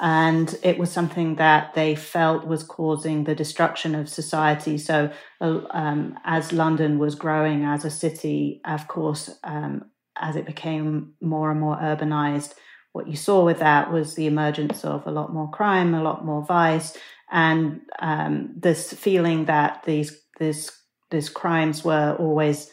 and 0.00 0.56
it 0.62 0.78
was 0.78 0.90
something 0.92 1.36
that 1.36 1.74
they 1.74 1.94
felt 1.94 2.46
was 2.46 2.62
causing 2.62 3.24
the 3.24 3.34
destruction 3.34 3.94
of 3.94 4.08
society. 4.08 4.78
So, 4.78 5.10
uh, 5.40 5.60
um, 5.70 6.18
as 6.24 6.52
London 6.52 6.98
was 6.98 7.14
growing 7.14 7.64
as 7.64 7.84
a 7.84 7.90
city, 7.90 8.60
of 8.64 8.86
course, 8.86 9.30
um, 9.42 9.86
as 10.16 10.36
it 10.36 10.46
became 10.46 11.14
more 11.20 11.50
and 11.50 11.60
more 11.60 11.76
urbanized, 11.76 12.54
what 12.92 13.08
you 13.08 13.16
saw 13.16 13.44
with 13.44 13.58
that 13.58 13.92
was 13.92 14.14
the 14.14 14.26
emergence 14.26 14.84
of 14.84 15.06
a 15.06 15.10
lot 15.10 15.32
more 15.32 15.50
crime, 15.50 15.94
a 15.94 16.02
lot 16.02 16.24
more 16.24 16.44
vice, 16.44 16.96
and 17.30 17.80
um, 17.98 18.50
this 18.56 18.92
feeling 18.92 19.46
that 19.46 19.82
these 19.84 20.20
these 20.38 20.70
these 21.10 21.28
crimes 21.28 21.84
were 21.84 22.16
always 22.18 22.70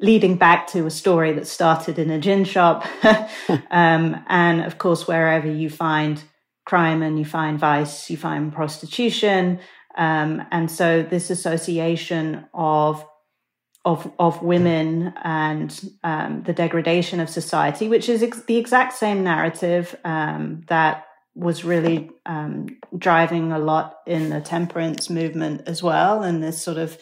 leading 0.00 0.36
back 0.36 0.68
to 0.68 0.86
a 0.86 0.90
story 0.90 1.32
that 1.32 1.46
started 1.46 1.98
in 1.98 2.10
a 2.10 2.18
gin 2.18 2.44
shop, 2.44 2.86
um, 3.70 4.24
and 4.28 4.62
of 4.62 4.78
course, 4.78 5.06
wherever 5.06 5.50
you 5.50 5.68
find 5.68 6.22
crime 6.68 7.02
and 7.02 7.18
you 7.18 7.24
find 7.24 7.58
vice, 7.58 8.10
you 8.10 8.16
find 8.16 8.52
prostitution. 8.52 9.58
Um, 9.96 10.42
and 10.50 10.70
so 10.70 11.02
this 11.02 11.30
association 11.30 12.46
of 12.52 13.04
of 13.84 14.12
of 14.18 14.42
women 14.42 15.14
and 15.24 15.70
um, 16.04 16.42
the 16.42 16.52
degradation 16.52 17.20
of 17.20 17.30
society, 17.30 17.88
which 17.88 18.08
is 18.08 18.22
ex- 18.22 18.42
the 18.42 18.58
exact 18.58 18.92
same 18.92 19.24
narrative 19.24 19.96
um, 20.04 20.62
that 20.66 21.06
was 21.34 21.64
really 21.64 22.10
um, 22.26 22.66
driving 22.98 23.52
a 23.52 23.58
lot 23.58 23.96
in 24.06 24.28
the 24.28 24.40
temperance 24.40 25.08
movement 25.08 25.62
as 25.66 25.82
well, 25.82 26.22
and 26.22 26.42
this 26.42 26.62
sort 26.62 26.76
of 26.76 26.98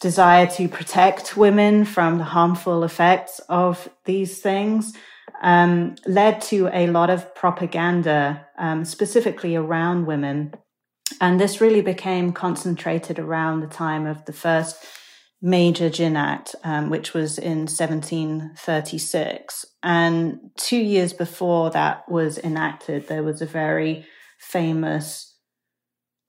desire 0.00 0.46
to 0.46 0.68
protect 0.68 1.36
women 1.36 1.84
from 1.84 2.18
the 2.18 2.30
harmful 2.36 2.84
effects 2.84 3.40
of 3.48 3.88
these 4.04 4.40
things 4.40 4.94
um, 5.42 5.96
led 6.06 6.40
to 6.42 6.68
a 6.72 6.86
lot 6.86 7.10
of 7.10 7.34
propaganda, 7.34 8.46
um, 8.58 8.84
specifically 8.84 9.56
around 9.56 10.06
women. 10.06 10.54
And 11.20 11.40
this 11.40 11.60
really 11.60 11.80
became 11.80 12.32
concentrated 12.32 13.18
around 13.18 13.60
the 13.60 13.66
time 13.66 14.06
of 14.06 14.24
the 14.24 14.32
first 14.32 14.76
major 15.40 15.88
Gin 15.88 16.16
Act, 16.16 16.54
um, 16.64 16.90
which 16.90 17.14
was 17.14 17.38
in 17.38 17.66
1736. 17.66 19.64
And 19.82 20.50
two 20.56 20.78
years 20.78 21.12
before 21.12 21.70
that 21.70 22.08
was 22.10 22.38
enacted, 22.38 23.06
there 23.06 23.22
was 23.22 23.40
a 23.40 23.46
very 23.46 24.04
famous 24.38 25.36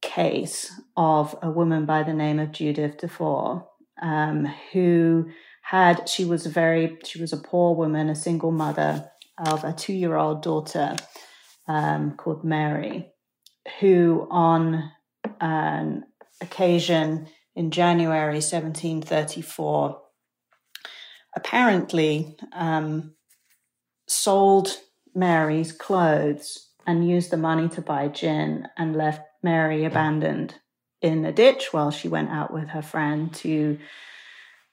case 0.01 0.71
of 0.95 1.37
a 1.41 1.49
woman 1.49 1.85
by 1.85 2.03
the 2.03 2.13
name 2.13 2.39
of 2.39 2.51
Judith 2.51 2.97
Dufour, 2.97 3.67
um, 4.01 4.45
who 4.71 5.29
had 5.69 6.09
she 6.09 6.25
was 6.25 6.47
a 6.47 6.49
very 6.49 6.97
she 7.05 7.21
was 7.21 7.31
a 7.31 7.37
poor 7.37 7.75
woman, 7.75 8.09
a 8.09 8.15
single 8.15 8.51
mother 8.51 9.07
of 9.37 9.63
a 9.63 9.71
two 9.71 9.93
year 9.93 10.15
old 10.15 10.41
daughter 10.41 10.95
um, 11.67 12.15
called 12.17 12.43
Mary, 12.43 13.11
who 13.79 14.27
on 14.31 14.91
an 15.39 16.05
occasion 16.41 17.27
in 17.55 17.69
January 17.69 18.41
1734 18.41 20.01
apparently 21.35 22.35
um, 22.51 23.13
sold 24.07 24.75
Mary's 25.13 25.71
clothes 25.71 26.69
and 26.87 27.07
used 27.07 27.29
the 27.29 27.37
money 27.37 27.69
to 27.69 27.81
buy 27.81 28.07
gin 28.07 28.67
and 28.75 28.95
left 28.95 29.21
Mary 29.43 29.85
abandoned 29.85 30.55
in 30.99 31.23
a 31.25 31.31
ditch 31.31 31.71
while 31.71 31.91
she 31.91 32.07
went 32.07 32.31
out 32.31 32.51
with 32.51 32.69
her 32.69 32.81
friend 32.81 33.31
to 33.35 33.77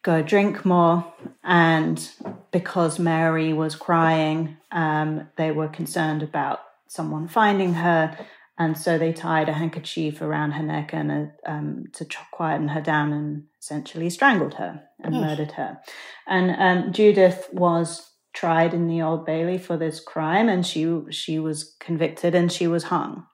go 0.07 0.23
drink 0.23 0.65
more. 0.65 1.13
And 1.43 2.09
because 2.53 2.99
Mary 2.99 3.53
was 3.53 3.75
crying, 3.75 4.57
um, 4.71 5.29
they 5.37 5.51
were 5.51 5.69
concerned 5.69 6.23
about 6.23 6.61
someone 6.87 7.27
finding 7.27 7.75
her. 7.75 8.17
And 8.57 8.79
so 8.79 8.97
they 8.97 9.13
tied 9.13 9.49
a 9.49 9.53
handkerchief 9.53 10.23
around 10.23 10.53
her 10.53 10.63
neck 10.63 10.95
and 10.95 11.11
uh, 11.13 11.51
um, 11.51 11.87
to 11.95 12.07
quieten 12.31 12.69
her 12.69 12.81
down 12.81 13.13
and 13.13 13.45
essentially 13.61 14.09
strangled 14.09 14.55
her 14.55 14.85
and 15.03 15.15
murdered 15.21 15.53
her. 15.53 15.81
And 16.27 16.55
um, 16.57 16.93
Judith 16.93 17.49
was 17.53 18.13
tried 18.33 18.73
in 18.73 18.87
the 18.87 19.03
Old 19.03 19.27
Bailey 19.27 19.59
for 19.59 19.77
this 19.77 19.99
crime, 19.99 20.49
and 20.49 20.65
she 20.65 21.01
she 21.11 21.39
was 21.39 21.75
convicted 21.81 22.35
and 22.35 22.51
she 22.51 22.67
was 22.67 22.85
hung. 22.85 23.27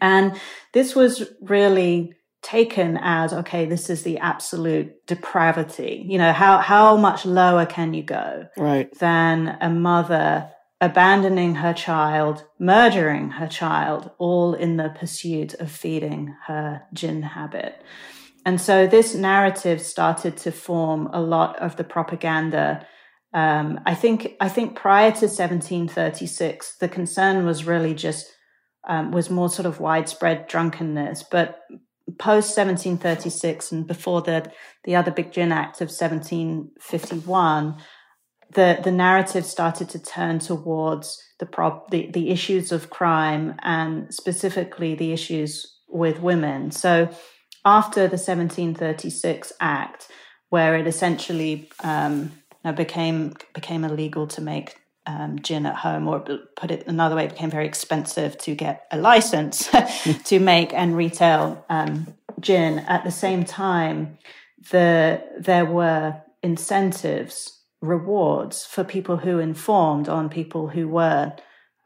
And 0.00 0.38
this 0.72 0.94
was 0.94 1.32
really 1.40 2.14
taken 2.42 2.96
as 3.02 3.32
okay 3.32 3.66
this 3.66 3.90
is 3.90 4.04
the 4.04 4.18
absolute 4.18 4.92
depravity 5.06 6.04
you 6.08 6.16
know 6.16 6.32
how 6.32 6.58
how 6.58 6.96
much 6.96 7.26
lower 7.26 7.66
can 7.66 7.94
you 7.94 8.02
go 8.02 8.46
right 8.56 8.96
than 8.98 9.58
a 9.60 9.68
mother 9.68 10.48
abandoning 10.80 11.56
her 11.56 11.72
child, 11.72 12.44
murdering 12.58 13.30
her 13.30 13.48
child, 13.48 14.10
all 14.18 14.54
in 14.54 14.76
the 14.76 14.90
pursuit 14.90 15.54
of 15.54 15.70
feeding 15.70 16.36
her 16.46 16.82
gin 16.94 17.22
habit. 17.22 17.82
And 18.44 18.60
so 18.60 18.86
this 18.86 19.14
narrative 19.14 19.80
started 19.80 20.36
to 20.38 20.52
form 20.52 21.08
a 21.12 21.20
lot 21.20 21.58
of 21.58 21.76
the 21.76 21.84
propaganda. 21.84 22.86
Um, 23.34 23.80
I 23.84 23.94
think 23.94 24.36
I 24.40 24.48
think 24.48 24.76
prior 24.76 25.10
to 25.10 25.26
1736, 25.26 26.76
the 26.78 26.88
concern 26.88 27.44
was 27.44 27.66
really 27.66 27.94
just 27.94 28.32
um, 28.88 29.10
was 29.10 29.28
more 29.28 29.50
sort 29.50 29.66
of 29.66 29.80
widespread 29.80 30.46
drunkenness, 30.46 31.24
but 31.24 31.60
post 32.18 32.56
1736 32.56 33.72
and 33.72 33.86
before 33.86 34.22
the 34.22 34.50
the 34.84 34.96
other 34.96 35.10
Big 35.10 35.32
Gin 35.32 35.52
Act 35.52 35.80
of 35.80 35.88
1751 35.88 37.76
the 38.54 38.80
the 38.82 38.92
narrative 38.92 39.44
started 39.44 39.88
to 39.90 39.98
turn 39.98 40.38
towards 40.38 41.22
the 41.38 41.46
prop 41.46 41.90
the, 41.90 42.10
the 42.12 42.30
issues 42.30 42.72
of 42.72 42.90
crime 42.90 43.54
and 43.62 44.12
specifically 44.12 44.94
the 44.94 45.12
issues 45.12 45.78
with 45.88 46.20
women. 46.20 46.70
So 46.70 47.08
after 47.64 48.02
the 48.02 48.16
1736 48.16 49.52
Act, 49.60 50.08
where 50.50 50.76
it 50.76 50.86
essentially 50.86 51.70
um, 51.82 52.32
became 52.76 53.34
became 53.54 53.84
illegal 53.84 54.26
to 54.28 54.40
make 54.40 54.76
um, 55.08 55.40
gin 55.40 55.64
at 55.64 55.74
home, 55.74 56.06
or 56.06 56.20
put 56.54 56.70
it 56.70 56.86
another 56.86 57.16
way, 57.16 57.24
it 57.24 57.30
became 57.30 57.50
very 57.50 57.66
expensive 57.66 58.36
to 58.38 58.54
get 58.54 58.86
a 58.92 58.98
license 58.98 59.68
to 60.24 60.38
make 60.38 60.74
and 60.74 60.96
retail 60.96 61.64
um, 61.70 62.14
gin. 62.38 62.80
At 62.80 63.04
the 63.04 63.10
same 63.10 63.44
time, 63.44 64.18
the 64.70 65.24
there 65.38 65.64
were 65.64 66.20
incentives 66.42 67.58
rewards 67.80 68.66
for 68.66 68.84
people 68.84 69.16
who 69.16 69.38
informed 69.38 70.08
on 70.08 70.28
people 70.28 70.68
who 70.68 70.86
were 70.88 71.32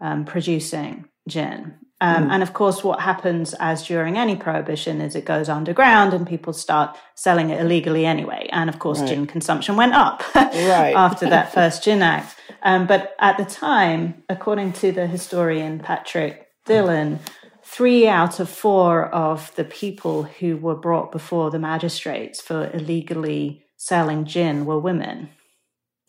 um, 0.01 0.25
producing 0.25 1.09
gin. 1.29 1.75
Um, 2.01 2.29
mm. 2.29 2.33
And 2.33 2.43
of 2.43 2.53
course, 2.53 2.83
what 2.83 2.99
happens 2.99 3.55
as 3.61 3.87
during 3.87 4.19
any 4.19 4.35
prohibition 4.35 5.01
is 5.01 5.15
it 5.15 5.25
goes 5.25 5.49
underground 5.49 6.13
and 6.13 6.27
people 6.27 6.53
start 6.53 6.99
selling 7.15 7.51
it 7.51 7.61
illegally 7.61 8.05
anyway. 8.05 8.49
And 8.51 8.69
of 8.69 8.81
course, 8.81 8.99
right. 8.99 9.11
gin 9.11 9.27
consumption 9.29 9.77
went 9.77 9.95
up 9.95 10.25
right. 10.35 10.95
after 10.97 11.31
that 11.31 11.53
first 11.55 11.85
Gin 11.85 12.03
Act. 12.03 12.35
Um, 12.63 12.87
but 12.87 13.15
at 13.19 13.39
the 13.39 13.45
time, 13.45 14.23
according 14.29 14.73
to 14.75 14.93
the 14.93 15.07
historian 15.07 15.81
Patrick 15.81 16.49
Dillon, 16.65 17.19
three 17.65 18.07
out 18.07 18.39
of 18.39 18.49
four 18.49 19.07
of 19.07 19.55
the 19.57 19.65
people 19.65 20.25
who 20.25 20.57
were 20.57 20.77
brought 20.77 21.11
before 21.11 21.51
the 21.51 21.59
magistrates 21.59 22.41
for 22.41 22.71
illegally 22.73 23.65
selling 23.77 24.25
gin 24.25 24.65
were 24.65 24.79
women. 24.79 25.29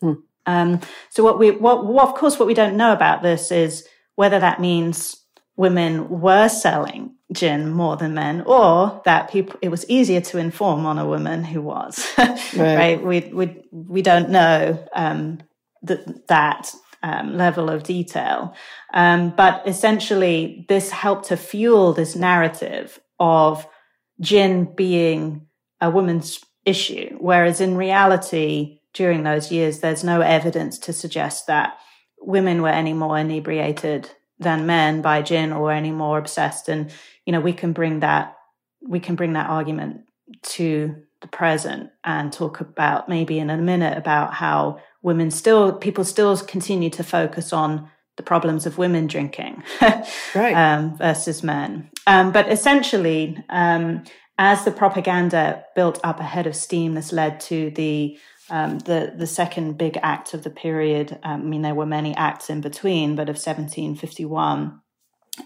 Hmm. 0.00 0.12
Um, 0.46 0.80
so 1.10 1.24
what 1.24 1.38
we, 1.38 1.50
what, 1.50 1.86
what, 1.86 2.08
of 2.08 2.14
course, 2.14 2.38
what 2.38 2.46
we 2.46 2.54
don't 2.54 2.76
know 2.76 2.92
about 2.92 3.22
this 3.22 3.50
is 3.50 3.88
whether 4.14 4.38
that 4.38 4.60
means 4.60 5.16
women 5.56 6.08
were 6.08 6.48
selling 6.48 7.14
gin 7.32 7.70
more 7.70 7.96
than 7.96 8.14
men, 8.14 8.42
or 8.46 9.02
that 9.04 9.30
people 9.30 9.58
it 9.62 9.70
was 9.70 9.88
easier 9.88 10.20
to 10.20 10.38
inform 10.38 10.86
on 10.86 10.98
a 10.98 11.06
woman 11.06 11.42
who 11.44 11.62
was. 11.62 12.06
right. 12.18 12.54
right. 12.54 13.02
We 13.02 13.20
we 13.32 13.62
we 13.72 14.02
don't 14.02 14.30
know 14.30 14.86
um, 14.94 15.38
that 15.84 16.26
that 16.28 16.74
um, 17.02 17.36
level 17.36 17.68
of 17.70 17.82
detail, 17.82 18.54
um, 18.92 19.30
but 19.36 19.66
essentially, 19.66 20.64
this 20.68 20.90
helped 20.90 21.26
to 21.26 21.36
fuel 21.36 21.92
this 21.92 22.16
narrative 22.16 23.00
of 23.18 23.66
gin 24.20 24.74
being 24.74 25.46
a 25.80 25.90
woman's 25.90 26.40
issue, 26.64 27.16
whereas 27.20 27.60
in 27.60 27.76
reality 27.76 28.80
during 28.94 29.24
those 29.24 29.50
years, 29.50 29.80
there's 29.80 30.04
no 30.04 30.20
evidence 30.20 30.78
to 30.78 30.92
suggest 30.92 31.48
that 31.48 31.76
women 32.20 32.62
were 32.62 32.68
any 32.68 32.92
more 32.92 33.18
inebriated 33.18 34.08
than 34.38 34.66
men 34.66 35.02
by 35.02 35.20
gin 35.20 35.52
or 35.52 35.72
any 35.72 35.90
more 35.90 36.16
obsessed. 36.16 36.68
And, 36.68 36.92
you 37.26 37.32
know, 37.32 37.40
we 37.40 37.52
can 37.52 37.72
bring 37.72 38.00
that, 38.00 38.36
we 38.80 39.00
can 39.00 39.16
bring 39.16 39.34
that 39.34 39.50
argument 39.50 40.02
to 40.42 40.94
the 41.20 41.28
present 41.28 41.90
and 42.04 42.32
talk 42.32 42.60
about 42.60 43.08
maybe 43.08 43.38
in 43.38 43.50
a 43.50 43.56
minute 43.56 43.98
about 43.98 44.32
how 44.32 44.78
women 45.04 45.30
still, 45.30 45.72
people 45.72 46.02
still 46.02 46.36
continue 46.38 46.90
to 46.90 47.04
focus 47.04 47.52
on 47.52 47.88
the 48.16 48.22
problems 48.22 48.64
of 48.64 48.78
women 48.78 49.06
drinking 49.06 49.62
right. 50.34 50.54
um, 50.54 50.96
versus 50.96 51.42
men. 51.42 51.90
Um, 52.06 52.32
but 52.32 52.50
essentially, 52.50 53.36
um, 53.50 54.04
as 54.38 54.64
the 54.64 54.70
propaganda 54.70 55.64
built 55.76 56.00
up 56.02 56.20
ahead 56.20 56.46
of 56.46 56.56
steam, 56.56 56.94
this 56.94 57.12
led 57.12 57.38
to 57.40 57.70
the 57.70 58.18
um, 58.50 58.78
the 58.80 59.14
the 59.16 59.26
second 59.26 59.78
big 59.78 59.98
act 60.02 60.34
of 60.34 60.42
the 60.42 60.50
period. 60.50 61.18
Um, 61.22 61.40
I 61.40 61.44
mean, 61.44 61.62
there 61.62 61.74
were 61.74 61.86
many 61.86 62.14
acts 62.16 62.50
in 62.50 62.60
between, 62.60 63.14
but 63.14 63.28
of 63.28 63.36
1751, 63.36 64.80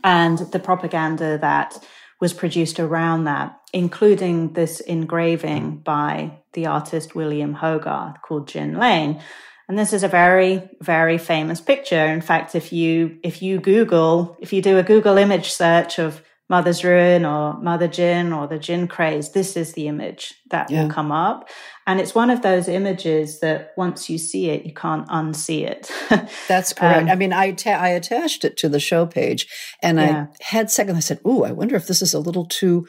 and 0.03 0.38
the 0.38 0.59
propaganda 0.59 1.38
that 1.38 1.79
was 2.20 2.33
produced 2.33 2.81
around 2.81 3.24
that, 3.24 3.59
including 3.72 4.52
this 4.52 4.81
engraving 4.81 5.78
by 5.78 6.38
the 6.52 6.66
artist 6.66 7.14
William 7.14 7.54
Hogarth 7.54 8.20
called 8.22 8.48
Gin 8.48 8.76
Lane. 8.78 9.20
And 9.68 9.78
this 9.78 9.92
is 9.92 10.02
a 10.02 10.09
very, 10.09 10.68
very 10.81 11.18
famous 11.18 11.61
picture. 11.61 12.07
In 12.07 12.22
fact, 12.22 12.54
if 12.54 12.72
you 12.72 13.18
if 13.22 13.42
you 13.42 13.61
Google, 13.61 14.37
if 14.40 14.52
you 14.52 14.62
do 14.62 14.78
a 14.78 14.83
Google 14.83 15.18
image 15.18 15.52
search 15.52 15.98
of 15.98 16.22
Mother's 16.48 16.82
Ruin 16.82 17.26
or 17.26 17.58
Mother 17.61 17.88
Gin 17.88 18.32
or 18.32 18.46
the 18.46 18.58
Gin 18.58 18.88
Craze, 18.88 19.32
this 19.32 19.56
is 19.56 19.74
the 19.74 19.87
image 19.87 20.34
that 20.50 20.70
yeah. 20.70 20.82
will 20.84 20.90
come 20.90 21.12
up. 21.12 21.48
And 21.87 22.00
it's 22.00 22.14
one 22.14 22.30
of 22.30 22.40
those 22.40 22.68
images 22.68 23.40
that 23.40 23.72
once 23.76 24.08
you 24.08 24.16
see 24.16 24.48
it, 24.48 24.64
you 24.64 24.72
can't 24.72 25.06
unsee 25.08 25.66
it. 25.66 25.90
That's 26.48 26.72
correct. 26.72 27.02
Um, 27.02 27.11
I 27.11 27.16
mean, 27.16 27.34
I, 27.34 27.52
ta- 27.52 27.70
I 27.70 27.88
attached 27.90 28.44
it 28.44 28.56
to 28.58 28.68
the 28.68 28.80
show 28.80 29.04
page 29.04 29.46
and 29.82 29.98
yeah. 29.98 30.26
I 30.30 30.44
had 30.44 30.70
second, 30.70 30.96
I 30.96 31.00
said, 31.00 31.20
Ooh, 31.26 31.44
I 31.44 31.52
wonder 31.52 31.76
if 31.76 31.87
this 31.87 32.00
is 32.00 32.14
a 32.14 32.18
little 32.18 32.46
too, 32.46 32.87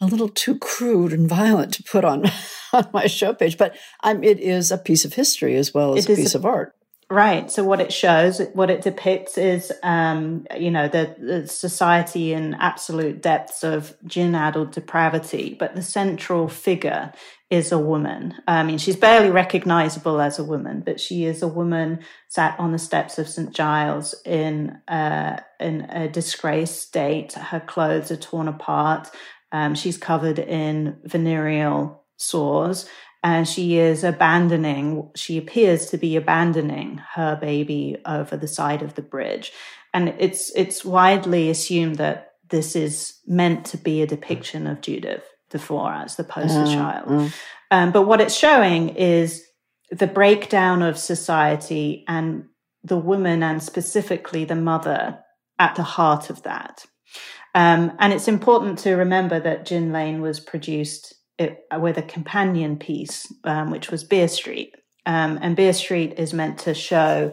a 0.00 0.06
little 0.06 0.30
too 0.30 0.58
crude 0.58 1.12
and 1.12 1.28
violent 1.28 1.74
to 1.74 1.82
put 1.82 2.04
on, 2.04 2.24
on 2.72 2.88
my 2.94 3.06
show 3.06 3.34
page. 3.34 3.58
But 3.58 3.76
um, 4.02 4.24
it 4.24 4.40
is 4.40 4.70
a 4.70 4.78
piece 4.78 5.04
of 5.04 5.14
history 5.14 5.56
as 5.56 5.74
well 5.74 5.96
as 5.96 6.06
it 6.06 6.12
a 6.12 6.16
piece 6.16 6.34
a, 6.34 6.38
of 6.38 6.46
art. 6.46 6.74
Right. 7.08 7.48
So 7.52 7.62
what 7.62 7.80
it 7.80 7.92
shows, 7.92 8.40
what 8.54 8.68
it 8.68 8.82
depicts 8.82 9.38
is, 9.38 9.72
um, 9.84 10.44
you 10.58 10.72
know, 10.72 10.88
the, 10.88 11.14
the 11.20 11.46
society 11.46 12.32
in 12.32 12.54
absolute 12.54 13.22
depths 13.22 13.62
of 13.62 13.94
gin-addled 14.04 14.72
depravity, 14.72 15.56
but 15.56 15.76
the 15.76 15.82
central 15.82 16.48
figure 16.48 17.12
is 17.48 17.70
a 17.70 17.78
woman. 17.78 18.34
I 18.48 18.64
mean, 18.64 18.78
she's 18.78 18.96
barely 18.96 19.30
recognizable 19.30 20.20
as 20.20 20.40
a 20.40 20.44
woman, 20.44 20.82
but 20.84 20.98
she 20.98 21.26
is 21.26 21.42
a 21.42 21.48
woman 21.48 22.00
sat 22.26 22.58
on 22.58 22.72
the 22.72 22.78
steps 22.78 23.20
of 23.20 23.28
St. 23.28 23.52
Giles 23.52 24.16
in, 24.24 24.76
uh, 24.88 25.38
in 25.60 25.82
a 25.82 26.08
disgraced 26.08 26.82
state. 26.82 27.34
Her 27.34 27.60
clothes 27.60 28.10
are 28.10 28.16
torn 28.16 28.48
apart. 28.48 29.12
Um, 29.52 29.76
she's 29.76 29.96
covered 29.96 30.40
in 30.40 30.96
venereal 31.04 32.02
sores 32.16 32.88
and 33.26 33.48
she 33.48 33.76
is 33.76 34.04
abandoning, 34.04 35.10
she 35.16 35.36
appears 35.36 35.86
to 35.86 35.98
be 35.98 36.14
abandoning 36.14 37.02
her 37.14 37.34
baby 37.34 37.96
over 38.06 38.36
the 38.36 38.46
side 38.46 38.82
of 38.82 38.94
the 38.94 39.02
bridge. 39.02 39.50
And 39.92 40.14
it's, 40.20 40.52
it's 40.54 40.84
widely 40.84 41.50
assumed 41.50 41.96
that 41.96 42.34
this 42.50 42.76
is 42.76 43.18
meant 43.26 43.64
to 43.66 43.78
be 43.78 44.00
a 44.00 44.06
depiction 44.06 44.68
of 44.68 44.80
Judith 44.80 45.24
Dufour 45.50 45.92
as 45.92 46.14
the 46.14 46.22
poster 46.22 46.60
Uh, 46.60 46.72
child. 46.72 47.04
uh. 47.08 47.28
Um, 47.72 47.90
but 47.90 48.02
what 48.02 48.20
it's 48.20 48.36
showing 48.36 48.90
is 48.90 49.42
the 49.90 50.06
breakdown 50.06 50.82
of 50.82 50.96
society 50.96 52.04
and 52.06 52.44
the 52.84 52.96
woman 52.96 53.42
and 53.42 53.60
specifically 53.60 54.44
the 54.44 54.54
mother 54.54 55.18
at 55.58 55.74
the 55.74 55.82
heart 55.82 56.30
of 56.30 56.44
that. 56.44 56.86
Um, 57.56 57.90
and 57.98 58.12
it's 58.12 58.28
important 58.28 58.78
to 58.80 58.94
remember 58.94 59.40
that 59.40 59.66
Gin 59.66 59.92
Lane 59.92 60.20
was 60.20 60.38
produced 60.38 61.12
it, 61.38 61.64
with 61.78 61.98
a 61.98 62.02
companion 62.02 62.76
piece, 62.78 63.26
um, 63.44 63.70
which 63.70 63.90
was 63.90 64.04
Beer 64.04 64.28
Street. 64.28 64.74
Um, 65.04 65.38
and 65.40 65.54
Beer 65.56 65.72
Street 65.72 66.14
is 66.18 66.32
meant 66.32 66.58
to 66.60 66.74
show 66.74 67.32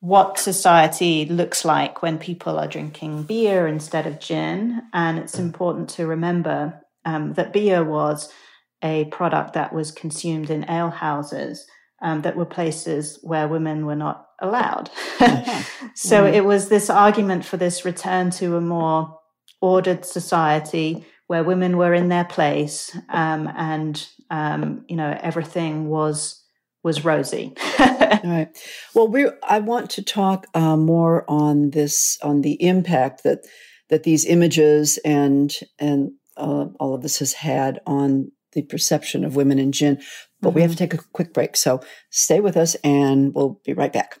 what 0.00 0.38
society 0.38 1.24
looks 1.26 1.64
like 1.64 2.02
when 2.02 2.18
people 2.18 2.58
are 2.58 2.68
drinking 2.68 3.24
beer 3.24 3.66
instead 3.66 4.06
of 4.06 4.20
gin. 4.20 4.80
And 4.92 5.18
it's 5.18 5.38
important 5.38 5.88
to 5.90 6.06
remember 6.06 6.80
um, 7.04 7.32
that 7.34 7.52
beer 7.52 7.82
was 7.84 8.32
a 8.82 9.06
product 9.06 9.54
that 9.54 9.72
was 9.72 9.90
consumed 9.90 10.50
in 10.50 10.70
ale 10.70 10.90
houses 10.90 11.66
um, 12.00 12.22
that 12.22 12.36
were 12.36 12.44
places 12.46 13.18
where 13.22 13.48
women 13.48 13.86
were 13.86 13.96
not 13.96 14.24
allowed. 14.40 14.88
so 15.94 16.22
Mhm. 16.22 16.32
it 16.32 16.44
was 16.44 16.68
this 16.68 16.88
argument 16.88 17.44
for 17.44 17.56
this 17.56 17.84
return 17.84 18.30
to 18.30 18.56
a 18.56 18.60
more 18.60 19.18
ordered 19.60 20.04
society 20.04 21.04
where 21.28 21.44
women 21.44 21.76
were 21.76 21.94
in 21.94 22.08
their 22.08 22.24
place 22.24 22.96
um, 23.10 23.48
and 23.56 24.08
um, 24.30 24.84
you 24.88 24.96
know 24.96 25.16
everything 25.22 25.88
was 25.88 26.42
was 26.82 27.04
rosy. 27.04 27.54
All 27.78 27.86
right. 28.24 28.48
Well, 28.94 29.08
we 29.08 29.30
I 29.42 29.60
want 29.60 29.90
to 29.90 30.02
talk 30.02 30.46
uh, 30.54 30.76
more 30.76 31.24
on 31.28 31.70
this 31.70 32.18
on 32.22 32.40
the 32.40 32.62
impact 32.62 33.22
that 33.22 33.46
that 33.90 34.02
these 34.02 34.24
images 34.24 34.98
and 35.04 35.54
and 35.78 36.12
uh, 36.36 36.66
all 36.80 36.94
of 36.94 37.02
this 37.02 37.18
has 37.18 37.34
had 37.34 37.80
on 37.86 38.32
the 38.52 38.62
perception 38.62 39.24
of 39.24 39.36
women 39.36 39.58
in 39.58 39.72
gin. 39.72 40.00
But 40.40 40.50
we 40.50 40.62
have 40.62 40.70
to 40.70 40.76
take 40.76 40.94
a 40.94 40.98
quick 41.12 41.34
break, 41.34 41.56
so 41.56 41.80
stay 42.10 42.40
with 42.40 42.56
us, 42.56 42.74
and 42.76 43.34
we'll 43.34 43.60
be 43.64 43.72
right 43.72 43.92
back. 43.92 44.20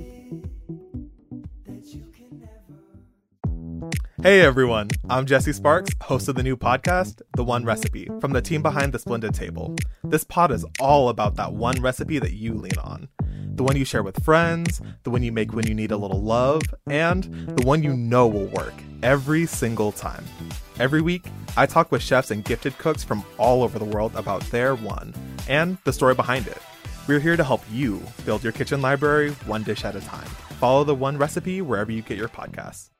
Hey 4.23 4.41
everyone, 4.41 4.89
I'm 5.09 5.25
Jesse 5.25 5.51
Sparks, 5.51 5.89
host 5.99 6.27
of 6.27 6.35
the 6.35 6.43
new 6.43 6.55
podcast, 6.55 7.23
The 7.35 7.43
One 7.43 7.65
Recipe, 7.65 8.07
from 8.19 8.33
the 8.33 8.41
team 8.41 8.61
behind 8.61 8.93
The 8.93 8.99
Splendid 8.99 9.33
Table. 9.33 9.75
This 10.03 10.23
pod 10.23 10.51
is 10.51 10.63
all 10.79 11.09
about 11.09 11.37
that 11.37 11.53
one 11.53 11.81
recipe 11.81 12.19
that 12.19 12.33
you 12.33 12.53
lean 12.53 12.77
on. 12.77 13.09
The 13.55 13.63
one 13.63 13.75
you 13.75 13.83
share 13.83 14.03
with 14.03 14.23
friends, 14.23 14.79
the 15.01 15.09
one 15.09 15.23
you 15.23 15.31
make 15.31 15.53
when 15.53 15.65
you 15.65 15.73
need 15.73 15.91
a 15.91 15.97
little 15.97 16.21
love, 16.21 16.61
and 16.85 17.23
the 17.57 17.65
one 17.65 17.81
you 17.81 17.95
know 17.95 18.27
will 18.27 18.45
work 18.45 18.75
every 19.01 19.47
single 19.47 19.91
time. 19.91 20.23
Every 20.79 21.01
week, 21.01 21.25
I 21.57 21.65
talk 21.65 21.91
with 21.91 22.03
chefs 22.03 22.29
and 22.29 22.45
gifted 22.45 22.77
cooks 22.77 23.03
from 23.03 23.25
all 23.39 23.63
over 23.63 23.79
the 23.79 23.85
world 23.85 24.15
about 24.15 24.43
their 24.51 24.75
one 24.75 25.15
and 25.49 25.79
the 25.83 25.93
story 25.93 26.13
behind 26.13 26.45
it. 26.45 26.59
We're 27.07 27.19
here 27.19 27.37
to 27.37 27.43
help 27.43 27.63
you 27.71 27.99
build 28.23 28.43
your 28.43 28.53
kitchen 28.53 28.83
library 28.83 29.31
one 29.47 29.63
dish 29.63 29.83
at 29.83 29.95
a 29.95 30.01
time. 30.01 30.29
Follow 30.59 30.83
The 30.83 30.93
One 30.93 31.17
Recipe 31.17 31.63
wherever 31.63 31.91
you 31.91 32.03
get 32.03 32.19
your 32.19 32.29
podcasts. 32.29 32.91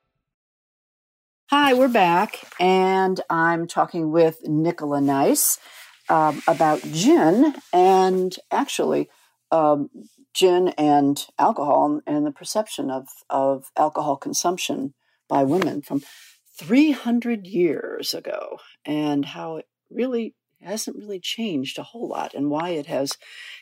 Hi, 1.53 1.73
we're 1.73 1.89
back, 1.89 2.39
and 2.61 3.19
I'm 3.29 3.67
talking 3.67 4.09
with 4.09 4.47
Nicola 4.47 5.01
Nice 5.01 5.59
um, 6.07 6.41
about 6.47 6.81
gin 6.81 7.53
and 7.73 8.33
actually 8.49 9.09
um, 9.51 9.89
gin 10.33 10.69
and 10.77 11.27
alcohol 11.37 11.99
and 12.07 12.25
the 12.25 12.31
perception 12.31 12.89
of, 12.89 13.09
of 13.29 13.65
alcohol 13.75 14.15
consumption 14.15 14.93
by 15.27 15.43
women 15.43 15.81
from 15.81 16.03
300 16.57 17.45
years 17.45 18.13
ago 18.13 18.59
and 18.85 19.25
how 19.25 19.57
it 19.57 19.65
really 19.89 20.33
hasn't 20.61 20.95
really 20.95 21.19
changed 21.19 21.77
a 21.77 21.83
whole 21.83 22.07
lot 22.07 22.33
and 22.33 22.49
why 22.49 22.69
it 22.69 22.85
has 22.85 23.17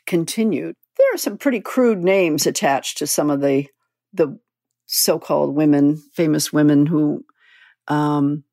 continued. 0.06 0.76
There 0.96 1.16
are 1.16 1.18
some 1.18 1.40
pretty 1.40 1.60
crude 1.60 2.04
names 2.04 2.46
attached 2.46 3.00
to 3.00 3.08
some 3.08 3.32
of 3.32 3.42
the 3.42 3.66
the 4.14 4.38
so-called 4.86 5.56
women, 5.56 5.98
famous 6.14 6.54
women 6.54 6.86
who 6.86 7.26
um, 7.90 8.44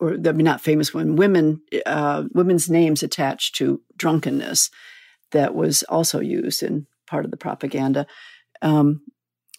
or 0.00 0.12
I 0.12 0.32
mean, 0.32 0.44
not 0.44 0.60
famous 0.60 0.94
women, 0.94 1.16
women, 1.16 1.60
uh, 1.86 2.24
women's 2.32 2.70
names 2.70 3.02
attached 3.02 3.56
to 3.56 3.80
drunkenness 3.96 4.70
that 5.32 5.54
was 5.54 5.82
also 5.84 6.20
used 6.20 6.62
in 6.62 6.86
part 7.06 7.24
of 7.24 7.30
the 7.30 7.36
propaganda. 7.36 8.06
Um, 8.62 9.02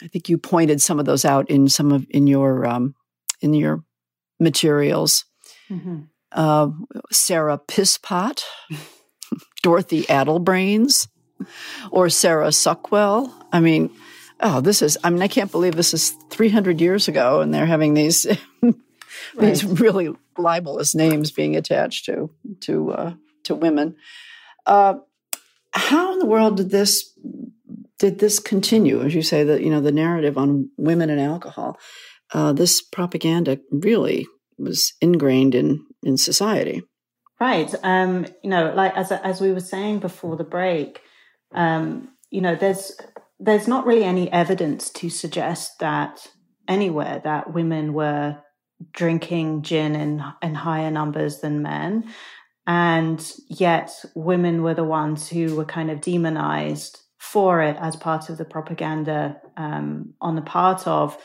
I 0.01 0.07
think 0.07 0.29
you 0.29 0.37
pointed 0.37 0.81
some 0.81 0.99
of 0.99 1.05
those 1.05 1.25
out 1.25 1.49
in 1.49 1.67
some 1.67 1.91
of 1.91 2.05
in 2.09 2.27
your 2.27 2.65
um, 2.65 2.95
in 3.41 3.53
your 3.53 3.83
materials. 4.39 5.25
Mhm. 5.69 6.07
Uh, 6.31 6.69
Sarah 7.11 7.59
Pisspot, 7.67 8.41
Dorothy 9.63 10.03
Addlebrains, 10.03 11.07
or 11.91 12.09
Sarah 12.09 12.49
Suckwell. 12.49 13.33
I 13.51 13.59
mean, 13.59 13.89
oh, 14.39 14.61
this 14.61 14.81
is. 14.81 14.97
I 15.03 15.09
mean, 15.09 15.21
I 15.21 15.27
can't 15.27 15.51
believe 15.51 15.75
this 15.75 15.93
is 15.93 16.11
300 16.29 16.79
years 16.79 17.07
ago, 17.07 17.41
and 17.41 17.53
they're 17.53 17.65
having 17.65 17.93
these 17.93 18.25
these 19.39 19.63
really 19.81 20.09
libelous 20.37 20.95
names 20.95 21.31
being 21.31 21.55
attached 21.55 22.05
to 22.05 22.29
to 22.61 22.91
uh, 22.91 23.13
to 23.43 23.55
women. 23.55 23.95
Uh, 24.65 24.95
how 25.71 26.13
in 26.13 26.19
the 26.19 26.25
world 26.25 26.57
did 26.57 26.69
this 26.69 27.17
did 27.97 28.19
this 28.19 28.39
continue? 28.39 29.01
As 29.01 29.13
you 29.13 29.21
say, 29.21 29.43
that 29.43 29.61
you 29.61 29.69
know 29.69 29.81
the 29.81 29.91
narrative 29.91 30.37
on 30.37 30.69
women 30.77 31.09
and 31.09 31.21
alcohol, 31.21 31.77
uh, 32.33 32.53
this 32.53 32.81
propaganda 32.81 33.59
really 33.71 34.27
was 34.57 34.93
ingrained 35.01 35.55
in 35.55 35.85
in 36.03 36.17
society. 36.17 36.83
Right. 37.39 37.73
Um, 37.83 38.25
you 38.43 38.49
know, 38.49 38.73
like 38.75 38.95
as 38.95 39.11
as 39.11 39.39
we 39.39 39.51
were 39.51 39.59
saying 39.59 39.99
before 39.99 40.35
the 40.35 40.43
break, 40.43 41.01
um, 41.53 42.09
you 42.29 42.41
know, 42.41 42.55
there's 42.55 42.91
there's 43.39 43.67
not 43.67 43.85
really 43.85 44.03
any 44.03 44.31
evidence 44.31 44.89
to 44.91 45.09
suggest 45.09 45.79
that 45.79 46.27
anywhere 46.67 47.21
that 47.23 47.53
women 47.53 47.93
were 47.93 48.37
drinking 48.91 49.61
gin 49.61 49.95
in 49.95 50.23
in 50.41 50.55
higher 50.55 50.91
numbers 50.91 51.39
than 51.39 51.61
men, 51.61 52.11
and 52.67 53.31
yet 53.47 53.91
women 54.15 54.63
were 54.63 54.73
the 54.73 54.83
ones 54.83 55.29
who 55.29 55.55
were 55.55 55.65
kind 55.65 55.91
of 55.91 56.01
demonized 56.01 57.01
for 57.17 57.61
it 57.61 57.77
as 57.79 57.95
part 57.95 58.29
of 58.29 58.37
the 58.37 58.45
propaganda 58.45 59.39
um, 59.57 60.13
on 60.21 60.35
the 60.35 60.41
part 60.41 60.87
of 60.87 61.17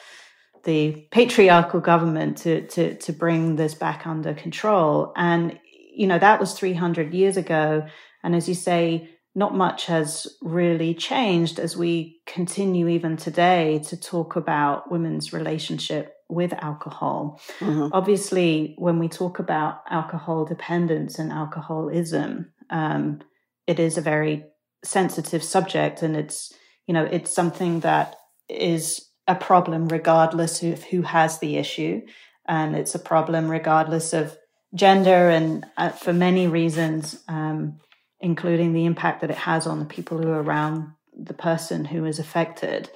the 0.65 1.07
patriarchal 1.11 1.81
government 1.81 2.39
to 2.39 2.67
to 2.69 2.95
to 2.97 3.13
bring 3.13 3.57
this 3.57 3.75
back 3.75 4.07
under 4.07 4.35
control. 4.35 5.13
And 5.17 5.59
you 5.95 6.07
know 6.07 6.19
that 6.19 6.41
was 6.41 6.55
300 6.55 7.15
years 7.15 7.37
ago. 7.37 7.87
And 8.23 8.35
as 8.35 8.49
you 8.49 8.55
say 8.55 9.11
not 9.35 9.55
much 9.55 9.87
has 9.87 10.27
really 10.43 10.95
changed 10.95 11.59
as 11.59 11.77
we 11.77 12.21
continue 12.27 12.89
even 12.89 13.17
today 13.17 13.81
to 13.81 14.01
talk 14.01 14.37
about 14.37 14.91
women's 14.91 15.33
relationship 15.33 16.14
with 16.29 16.53
alcohol 16.55 17.41
Mhm. 17.61 17.91
obviously 17.93 18.75
when 18.79 18.99
we 18.99 19.09
talk 19.09 19.39
about 19.39 19.83
alcohol 19.91 20.45
dependence 20.45 21.19
and 21.19 21.31
alcoholism 21.33 22.53
um, 22.71 23.21
it 23.67 23.79
is 23.79 23.99
a 23.99 24.03
very 24.03 24.45
sensitive 24.83 25.43
subject 25.43 26.03
and 26.03 26.17
it's 26.17 26.53
you 26.87 26.95
know 26.95 27.05
it's 27.05 27.33
something 27.35 27.81
that 27.81 28.17
is 28.49 29.11
a 29.27 29.35
problem 29.35 29.89
regardless 29.89 30.63
of 30.63 30.83
who 30.85 31.03
has 31.03 31.39
the 31.39 31.57
issue. 31.57 32.03
And 32.47 32.77
it's 32.77 32.95
a 32.95 32.99
problem 32.99 33.51
regardless 33.51 34.13
of 34.13 34.37
gender 34.75 35.31
and 35.31 35.65
uh, 35.77 35.91
for 35.91 36.13
many 36.13 36.47
reasons, 36.47 37.23
um, 37.29 37.81
including 38.21 38.73
the 38.73 38.85
impact 38.85 39.21
that 39.23 39.31
it 39.31 39.39
has 39.39 39.67
on 39.67 39.79
the 39.79 39.85
people 39.87 40.19
who 40.19 40.29
are 40.29 40.43
around 40.43 40.93
the 41.17 41.35
person 41.35 41.85
who 41.87 42.05
is 42.05 42.19
affected. 42.19 42.91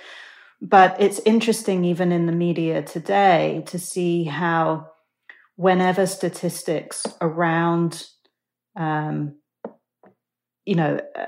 But 0.60 1.00
it's 1.00 1.20
interesting, 1.20 1.84
even 1.84 2.10
in 2.10 2.26
the 2.26 2.32
media 2.32 2.82
today, 2.82 3.62
to 3.66 3.78
see 3.78 4.24
how 4.24 4.88
whenever 5.56 6.06
statistics 6.06 7.06
around, 7.20 8.06
um, 8.76 9.36
you 10.64 10.74
know, 10.74 11.00
uh, 11.16 11.26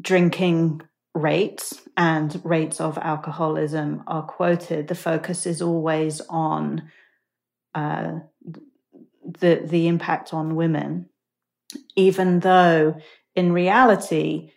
drinking 0.00 0.82
rates 1.14 1.80
and 1.96 2.40
rates 2.44 2.80
of 2.80 2.98
alcoholism 2.98 4.02
are 4.06 4.22
quoted, 4.22 4.88
the 4.88 4.94
focus 4.94 5.46
is 5.46 5.60
always 5.60 6.20
on 6.28 6.90
uh, 7.74 8.20
the 9.22 9.62
the 9.64 9.86
impact 9.88 10.32
on 10.32 10.56
women, 10.56 11.08
even 11.94 12.40
though 12.40 12.96
in 13.34 13.52
reality 13.52 14.52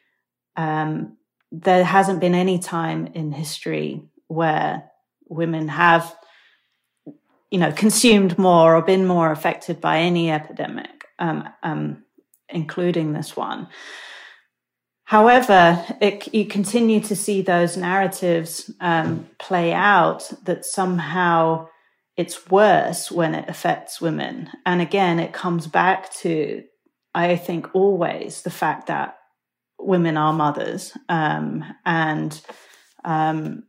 um, 0.55 1.17
there 1.51 1.83
hasn't 1.83 2.19
been 2.19 2.35
any 2.35 2.59
time 2.59 3.07
in 3.13 3.31
history 3.31 4.03
where 4.27 4.83
women 5.27 5.67
have 5.67 6.15
you 7.51 7.59
know 7.59 7.71
consumed 7.71 8.37
more 8.37 8.75
or 8.75 8.81
been 8.81 9.05
more 9.05 9.31
affected 9.31 9.81
by 9.81 9.99
any 9.99 10.31
epidemic 10.31 11.05
um, 11.17 11.49
um, 11.63 12.03
including 12.49 13.13
this 13.13 13.35
one. 13.35 13.67
However 15.03 15.83
it, 15.99 16.33
you 16.33 16.45
continue 16.45 16.99
to 17.01 17.15
see 17.15 17.41
those 17.41 17.75
narratives 17.75 18.71
um, 18.79 19.27
play 19.39 19.73
out 19.73 20.31
that 20.43 20.65
somehow 20.65 21.67
it's 22.15 22.49
worse 22.49 23.11
when 23.11 23.33
it 23.33 23.49
affects 23.49 23.99
women. 23.99 24.49
And 24.65 24.81
again 24.81 25.19
it 25.19 25.33
comes 25.33 25.67
back 25.67 26.13
to 26.15 26.63
i 27.15 27.35
think 27.35 27.73
always 27.73 28.43
the 28.43 28.51
fact 28.51 28.87
that 28.87 29.18
women 29.79 30.17
are 30.17 30.33
mothers. 30.33 30.95
Um, 31.07 31.63
and 31.85 32.39
um, 33.03 33.63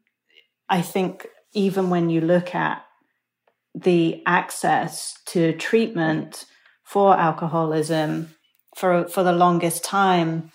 I 0.69 0.83
think 0.83 1.27
even 1.53 1.91
when 1.91 2.11
you 2.11 2.21
look 2.21 2.55
at 2.55 2.85
the 3.75 4.23
access 4.27 5.15
to 5.27 5.53
treatment 5.57 6.45
for 6.85 7.17
alcoholism, 7.17 8.35
for 8.77 9.07
for 9.09 9.23
the 9.23 9.33
longest 9.33 9.85
time, 9.85 10.51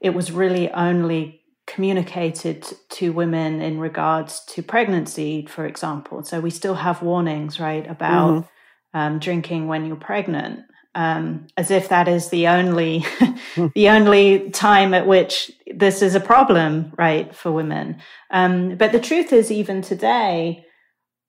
it 0.00 0.10
was 0.10 0.32
really 0.32 0.70
only 0.70 1.42
communicated 1.66 2.66
to 2.88 3.12
women 3.12 3.60
in 3.60 3.78
regards 3.78 4.44
to 4.46 4.62
pregnancy, 4.62 5.46
for 5.46 5.66
example. 5.66 6.24
So 6.24 6.40
we 6.40 6.50
still 6.50 6.74
have 6.74 7.02
warnings, 7.02 7.60
right, 7.60 7.88
about 7.88 8.30
mm-hmm. 8.30 8.98
um, 8.98 9.18
drinking 9.20 9.68
when 9.68 9.86
you're 9.86 9.96
pregnant 9.96 10.60
um, 10.94 11.46
as 11.56 11.70
if 11.70 11.88
that 11.88 12.08
is 12.08 12.30
the 12.30 12.48
only 12.48 13.04
the 13.74 13.88
only 13.88 14.50
time 14.50 14.94
at 14.94 15.06
which 15.06 15.50
this 15.72 16.02
is 16.02 16.14
a 16.14 16.20
problem, 16.20 16.92
right, 16.98 17.34
for 17.34 17.52
women. 17.52 18.00
Um, 18.30 18.76
but 18.76 18.92
the 18.92 19.00
truth 19.00 19.32
is, 19.32 19.50
even 19.50 19.82
today, 19.82 20.64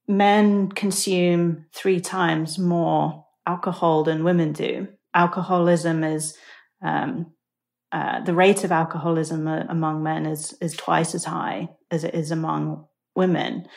men 0.07 0.71
consume 0.71 1.65
three 1.73 1.99
times 1.99 2.57
more 2.57 3.25
alcohol 3.45 4.03
than 4.03 4.23
women 4.23 4.51
do. 4.51 4.87
Alcoholism 5.13 6.03
is 6.03 6.35
um, 6.83 7.33
uh, 7.91 8.21
the 8.21 8.33
rate 8.33 8.63
of 8.63 8.71
alcoholism 8.71 9.47
among 9.47 10.01
men 10.01 10.25
is 10.25 10.53
is 10.61 10.75
twice 10.75 11.13
as 11.13 11.25
high 11.25 11.69
as 11.91 12.03
it 12.03 12.15
is 12.15 12.31
among 12.31 12.85
women, 13.15 13.67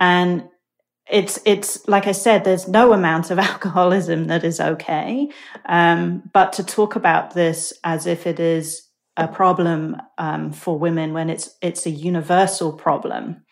and 0.00 0.48
it's 1.10 1.38
it's 1.44 1.86
like 1.88 2.06
I 2.06 2.12
said, 2.12 2.44
there's 2.44 2.68
no 2.68 2.92
amount 2.92 3.30
of 3.30 3.38
alcoholism 3.50 4.26
that 4.26 4.44
is 4.44 4.60
okay. 4.60 5.28
Um, 5.66 6.28
but 6.32 6.52
to 6.54 6.64
talk 6.64 6.96
about 6.96 7.34
this 7.34 7.72
as 7.84 8.06
if 8.06 8.26
it 8.26 8.40
is 8.40 8.82
a 9.16 9.26
problem 9.26 9.96
um, 10.18 10.52
for 10.52 10.78
women 10.78 11.12
when 11.12 11.28
it's 11.28 11.56
it's 11.60 11.86
a 11.86 11.90
universal 11.90 12.72
problem 12.72 13.44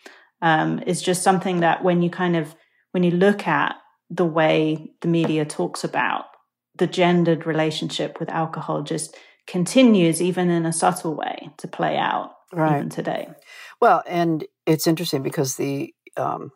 um, 0.43 0.81
is 0.87 1.03
just 1.03 1.23
something 1.23 1.61
that 1.61 1.83
when 1.83 2.03
you 2.03 2.11
kind 2.11 2.37
of 2.37 2.55
when 2.93 3.03
you 3.03 3.11
look 3.11 3.47
at 3.47 3.75
the 4.09 4.25
way 4.25 4.93
the 5.01 5.09
media 5.09 5.45
talks 5.45 5.83
about 5.83 6.27
the 6.77 6.87
gendered 6.87 7.47
relationship 7.47 8.21
with 8.21 8.29
alcohol 8.31 8.83
just 8.83 9.17
continues 9.47 10.21
even 10.21 10.51
in 10.51 10.67
a 10.67 10.73
subtle 10.73 11.15
way 11.15 11.51
to 11.57 11.67
play 11.67 11.97
out 11.97 12.33
right. 12.53 12.77
even 12.77 12.89
today. 12.89 13.29
Well, 13.81 14.03
and 14.07 14.45
it's 14.67 14.87
interesting 14.87 15.23
because 15.23 15.57
the 15.57 15.95
um, 16.17 16.53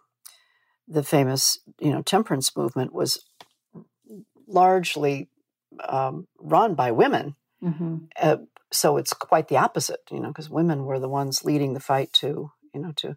the 0.91 1.05
famous, 1.05 1.59
you 1.79 1.91
know, 1.91 2.03
temperance 2.03 2.55
movement 2.57 2.93
was 2.93 3.25
largely 4.49 5.29
um, 5.89 6.27
run 6.39 6.75
by 6.75 6.91
women. 6.91 7.37
Mm-hmm. 7.63 7.97
Uh, 8.21 8.39
so 8.73 8.97
it's 8.97 9.13
quite 9.13 9.49
the 9.49 9.57
opposite, 9.57 10.01
you 10.11 10.21
know, 10.21 10.29
because 10.29 10.51
women 10.51 10.85
were 10.85 10.99
the 10.99 11.09
ones 11.09 11.45
leading 11.45 11.75
the 11.75 11.81
fight 11.81 12.13
to, 12.15 12.51
you 12.75 12.81
know, 12.81 12.93
to 12.97 13.17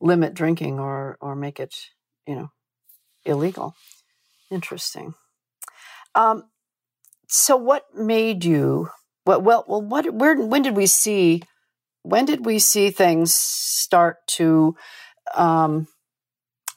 limit 0.00 0.34
drinking 0.34 0.78
or 0.78 1.16
or 1.20 1.34
make 1.34 1.58
it, 1.58 1.74
you 2.26 2.34
know, 2.34 2.50
illegal. 3.24 3.74
Interesting. 4.50 5.14
Um, 6.14 6.44
so 7.28 7.56
what 7.56 7.86
made 7.94 8.44
you? 8.44 8.90
Well, 9.24 9.40
well, 9.40 9.64
well, 9.66 9.82
what? 9.82 10.12
Where? 10.12 10.36
When 10.36 10.62
did 10.62 10.76
we 10.76 10.86
see? 10.86 11.42
When 12.02 12.24
did 12.24 12.44
we 12.44 12.58
see 12.58 12.90
things 12.90 13.34
start 13.34 14.16
to? 14.38 14.76
Um, 15.34 15.86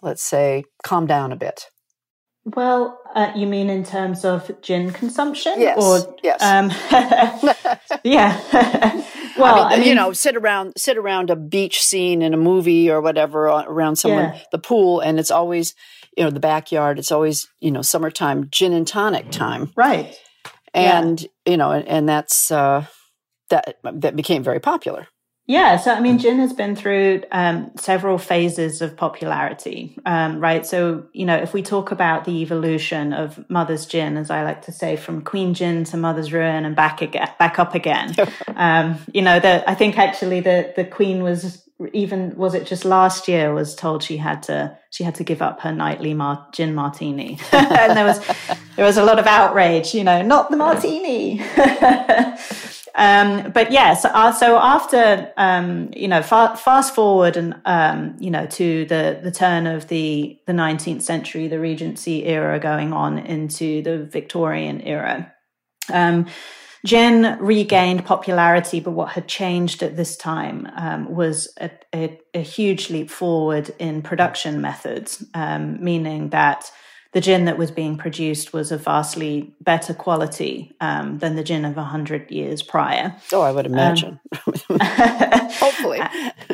let's 0.03 0.23
say, 0.23 0.65
calm 0.83 1.07
down 1.07 1.31
a 1.31 1.35
bit? 1.35 1.67
Well, 2.45 2.99
uh, 3.15 3.31
you 3.35 3.47
mean 3.47 3.69
in 3.69 3.85
terms 3.85 4.25
of 4.25 4.51
gin 4.61 4.91
consumption? 4.91 5.53
Yes. 5.57 5.81
Or, 5.81 6.15
yes. 6.21 6.41
Um, 6.41 6.71
yeah. 8.03 8.37
well, 9.37 9.63
I 9.63 9.69
mean, 9.69 9.73
I 9.73 9.77
mean, 9.77 9.87
you 9.87 9.95
know, 9.95 10.11
sit 10.11 10.35
around, 10.35 10.73
sit 10.75 10.97
around 10.97 11.29
a 11.29 11.37
beach 11.37 11.81
scene 11.81 12.21
in 12.21 12.33
a 12.33 12.37
movie 12.37 12.91
or 12.91 12.99
whatever, 12.99 13.47
uh, 13.47 13.63
around 13.65 13.95
someone, 13.95 14.33
yeah. 14.33 14.39
the 14.51 14.59
pool, 14.59 14.99
and 14.99 15.19
it's 15.19 15.31
always, 15.31 15.73
you 16.17 16.23
know, 16.25 16.31
the 16.31 16.41
backyard. 16.41 16.99
It's 16.99 17.13
always, 17.13 17.47
you 17.61 17.71
know, 17.71 17.81
summertime 17.81 18.49
gin 18.51 18.73
and 18.73 18.85
tonic 18.85 19.31
time, 19.31 19.71
right? 19.77 20.13
And 20.73 21.21
yeah. 21.21 21.27
you 21.45 21.57
know, 21.57 21.71
and, 21.71 21.87
and 21.87 22.09
that's 22.09 22.51
uh, 22.51 22.85
that 23.49 23.77
that 23.83 24.15
became 24.17 24.43
very 24.43 24.59
popular. 24.59 25.07
Yeah, 25.45 25.75
so 25.75 25.93
I 25.93 25.99
mean, 25.99 26.19
gin 26.19 26.39
has 26.39 26.53
been 26.53 26.73
through 26.73 27.23
um, 27.31 27.71
several 27.75 28.17
phases 28.17 28.81
of 28.81 28.95
popularity, 28.95 29.97
um, 30.05 30.39
right? 30.39 30.65
So, 30.65 31.07
you 31.11 31.25
know, 31.25 31.35
if 31.35 31.53
we 31.53 31.61
talk 31.61 31.91
about 31.91 32.23
the 32.23 32.41
evolution 32.41 33.11
of 33.11 33.43
Mother's 33.49 33.85
Gin, 33.85 34.15
as 34.15 34.31
I 34.31 34.43
like 34.43 34.61
to 34.63 34.71
say, 34.71 34.95
from 34.95 35.21
Queen 35.21 35.53
Gin 35.53 35.83
to 35.85 35.97
Mother's 35.97 36.31
Ruin 36.31 36.63
and 36.63 36.77
back 36.77 37.01
again, 37.01 37.27
back 37.39 37.59
up 37.59 37.75
again, 37.75 38.15
um, 38.55 38.97
you 39.13 39.21
know, 39.21 39.37
that 39.37 39.67
I 39.67 39.75
think 39.75 39.97
actually 39.97 40.39
the 40.39 40.71
the 40.77 40.85
Queen 40.85 41.23
was 41.23 41.67
even 41.91 42.35
was 42.37 42.53
it 42.53 42.65
just 42.65 42.85
last 42.85 43.27
year 43.27 43.53
was 43.53 43.75
told 43.75 44.01
she 44.01 44.15
had 44.15 44.43
to 44.43 44.77
she 44.91 45.03
had 45.03 45.15
to 45.15 45.25
give 45.25 45.41
up 45.41 45.59
her 45.61 45.73
nightly 45.73 46.13
mar- 46.13 46.47
gin 46.53 46.73
martini, 46.73 47.37
and 47.51 47.97
there 47.97 48.05
was 48.05 48.25
there 48.77 48.85
was 48.85 48.95
a 48.95 49.03
lot 49.03 49.19
of 49.19 49.27
outrage, 49.27 49.93
you 49.93 50.05
know, 50.05 50.21
not 50.21 50.51
the 50.51 50.57
martini. 50.57 51.41
Um, 52.95 53.51
but 53.51 53.71
yes, 53.71 54.05
uh, 54.05 54.31
so 54.31 54.57
after 54.57 55.33
um, 55.37 55.89
you 55.95 56.07
know, 56.07 56.21
fa- 56.21 56.55
fast 56.55 56.93
forward 56.93 57.37
and 57.37 57.55
um, 57.65 58.15
you 58.19 58.29
know 58.29 58.45
to 58.45 58.85
the 58.85 59.19
the 59.21 59.31
turn 59.31 59.65
of 59.65 59.87
the 59.87 60.39
the 60.45 60.53
nineteenth 60.53 61.01
century, 61.01 61.47
the 61.47 61.59
Regency 61.59 62.25
era, 62.25 62.59
going 62.59 62.93
on 62.93 63.17
into 63.17 63.81
the 63.81 64.03
Victorian 64.05 64.81
era. 64.81 65.33
Um, 65.91 66.27
gin 66.85 67.37
regained 67.39 68.05
popularity, 68.05 68.79
but 68.79 68.91
what 68.91 69.09
had 69.09 69.27
changed 69.27 69.81
at 69.81 69.95
this 69.95 70.17
time 70.17 70.69
um, 70.75 71.13
was 71.13 71.47
a, 71.59 71.71
a, 71.95 72.19
a, 72.33 72.41
huge 72.41 72.89
leap 72.89 73.09
forward 73.09 73.73
in 73.79 74.01
production 74.01 74.59
methods, 74.59 75.23
um, 75.33 75.81
meaning 75.81 76.29
that 76.29 76.69
the 77.13 77.21
gin 77.21 77.45
that 77.45 77.57
was 77.57 77.69
being 77.71 77.95
produced 77.95 78.53
was 78.53 78.71
of 78.71 78.83
vastly 78.83 79.53
better 79.61 79.93
quality 79.93 80.75
um, 80.81 81.19
than 81.19 81.35
the 81.35 81.43
gin 81.43 81.63
of 81.63 81.75
100 81.75 82.31
years 82.31 82.63
prior. 82.63 83.15
Oh, 83.31 83.41
I 83.41 83.51
would 83.51 83.67
imagine. 83.67 84.19
Um, 84.45 84.79
Hopefully. 84.79 86.01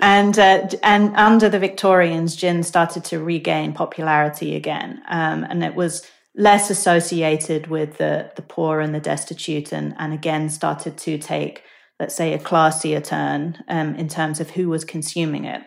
and, 0.01 0.37
uh, 0.37 0.67
and 0.83 1.15
under 1.15 1.47
the 1.47 1.59
Victorians, 1.59 2.35
gin 2.35 2.63
started 2.63 3.05
to 3.05 3.23
regain 3.23 3.71
popularity 3.71 4.55
again. 4.55 5.01
Um, 5.07 5.45
and 5.45 5.63
it 5.63 5.75
was 5.75 6.05
less 6.35 6.69
associated 6.69 7.67
with 7.67 7.97
the, 7.97 8.31
the 8.35 8.41
poor 8.41 8.81
and 8.81 8.93
the 8.93 8.99
destitute, 8.99 9.71
and, 9.71 9.95
and 9.97 10.13
again 10.13 10.49
started 10.49 10.97
to 10.97 11.17
take, 11.17 11.63
let's 12.01 12.15
say, 12.15 12.33
a 12.33 12.39
classier 12.39 13.03
turn 13.03 13.63
um, 13.69 13.95
in 13.95 14.09
terms 14.09 14.41
of 14.41 14.51
who 14.51 14.67
was 14.67 14.83
consuming 14.83 15.45
it 15.45 15.61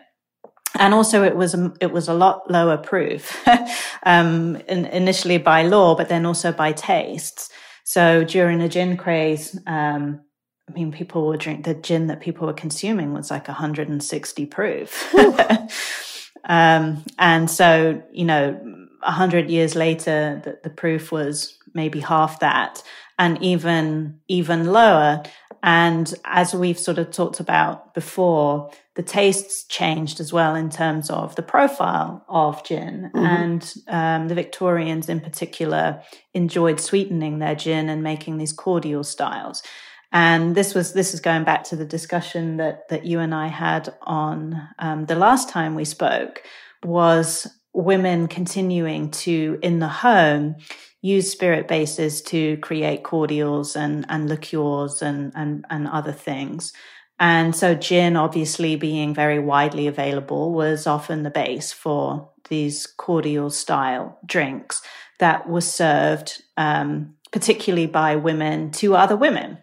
and 0.79 0.93
also 0.93 1.23
it 1.23 1.35
was 1.35 1.55
it 1.79 1.91
was 1.91 2.07
a 2.07 2.13
lot 2.13 2.49
lower 2.49 2.77
proof 2.77 3.45
um, 4.03 4.55
in, 4.67 4.85
initially 4.85 5.37
by 5.37 5.63
law 5.63 5.95
but 5.95 6.09
then 6.09 6.25
also 6.25 6.51
by 6.51 6.71
tastes 6.71 7.49
so 7.83 8.23
during 8.23 8.59
the 8.59 8.69
gin 8.69 8.97
craze 8.97 9.59
um, 9.67 10.21
i 10.69 10.73
mean 10.73 10.91
people 10.91 11.27
were 11.27 11.37
drink 11.37 11.63
the 11.65 11.73
gin 11.73 12.07
that 12.07 12.21
people 12.21 12.47
were 12.47 12.53
consuming 12.53 13.13
was 13.13 13.29
like 13.29 13.47
160 13.47 14.45
proof 14.47 15.13
Um, 16.45 17.03
and 17.17 17.49
so, 17.49 18.01
you 18.11 18.25
know, 18.25 18.59
a 19.01 19.11
hundred 19.11 19.49
years 19.49 19.75
later, 19.75 20.41
the, 20.43 20.59
the 20.63 20.69
proof 20.69 21.11
was 21.11 21.57
maybe 21.73 21.99
half 21.99 22.39
that 22.39 22.83
and 23.19 23.41
even, 23.41 24.19
even 24.27 24.65
lower. 24.65 25.23
And 25.65 26.13
as 26.25 26.53
we've 26.53 26.77
sort 26.77 26.97
of 26.97 27.09
talked 27.09 27.39
about 27.39 27.93
before, 27.93 28.69
the 28.95 29.01
tastes 29.01 29.63
changed 29.63 30.19
as 30.19 30.33
well 30.33 30.55
in 30.55 30.69
terms 30.69 31.09
of 31.09 31.37
the 31.37 31.41
profile 31.41 32.25
of 32.27 32.65
gin. 32.65 33.09
Mm-hmm. 33.15 33.25
And 33.25 33.73
um, 33.87 34.27
the 34.27 34.35
Victorians, 34.35 35.07
in 35.07 35.21
particular, 35.21 36.03
enjoyed 36.33 36.81
sweetening 36.81 37.39
their 37.39 37.55
gin 37.55 37.87
and 37.87 38.03
making 38.03 38.37
these 38.37 38.51
cordial 38.51 39.05
styles. 39.05 39.63
And 40.11 40.53
this 40.53 40.75
was 40.75 40.93
this 40.93 41.13
is 41.13 41.21
going 41.21 41.45
back 41.45 41.63
to 41.65 41.77
the 41.77 41.85
discussion 41.85 42.57
that 42.57 42.89
that 42.89 43.05
you 43.05 43.19
and 43.19 43.33
I 43.33 43.47
had 43.47 43.95
on 44.01 44.61
um, 44.79 45.05
the 45.05 45.15
last 45.15 45.47
time 45.49 45.75
we 45.75 45.85
spoke. 45.85 46.43
Was 46.83 47.47
women 47.73 48.27
continuing 48.27 49.09
to 49.11 49.59
in 49.61 49.79
the 49.79 49.87
home 49.87 50.55
use 51.01 51.29
spirit 51.29 51.67
bases 51.67 52.21
to 52.21 52.57
create 52.57 53.03
cordials 53.03 53.75
and 53.75 54.05
and 54.09 54.29
liqueurs 54.29 55.01
and 55.01 55.31
and 55.35 55.65
and 55.69 55.87
other 55.87 56.13
things. 56.13 56.73
And 57.19 57.55
so 57.55 57.75
gin, 57.75 58.15
obviously 58.15 58.75
being 58.75 59.13
very 59.13 59.39
widely 59.39 59.87
available, 59.87 60.51
was 60.51 60.87
often 60.87 61.23
the 61.23 61.29
base 61.29 61.71
for 61.71 62.29
these 62.49 62.87
cordial 62.87 63.49
style 63.49 64.19
drinks 64.25 64.81
that 65.19 65.47
were 65.47 65.61
served, 65.61 66.41
um, 66.57 67.15
particularly 67.31 67.87
by 67.87 68.15
women 68.15 68.71
to 68.71 68.95
other 68.95 69.15
women. 69.15 69.59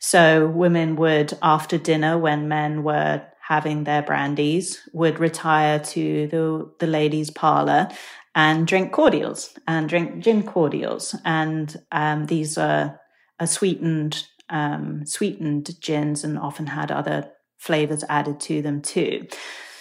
So 0.00 0.46
women 0.46 0.96
would, 0.96 1.38
after 1.42 1.78
dinner, 1.78 2.18
when 2.18 2.48
men 2.48 2.82
were 2.82 3.22
having 3.46 3.84
their 3.84 4.02
brandies, 4.02 4.80
would 4.92 5.18
retire 5.18 5.78
to 5.78 6.26
the, 6.28 6.70
the 6.78 6.86
ladies' 6.86 7.30
parlor 7.30 7.88
and 8.34 8.66
drink 8.66 8.92
cordials 8.92 9.56
and 9.66 9.88
drink 9.88 10.22
gin 10.22 10.42
cordials. 10.42 11.14
And 11.24 11.76
um, 11.92 12.26
these 12.26 12.56
are, 12.58 13.00
are 13.38 13.46
sweetened 13.46 14.26
um, 14.50 15.06
sweetened 15.06 15.70
gins 15.80 16.24
and 16.24 16.38
often 16.38 16.66
had 16.66 16.90
other 16.90 17.30
flavors 17.58 18.04
added 18.08 18.40
to 18.40 18.62
them 18.62 18.82
too. 18.82 19.26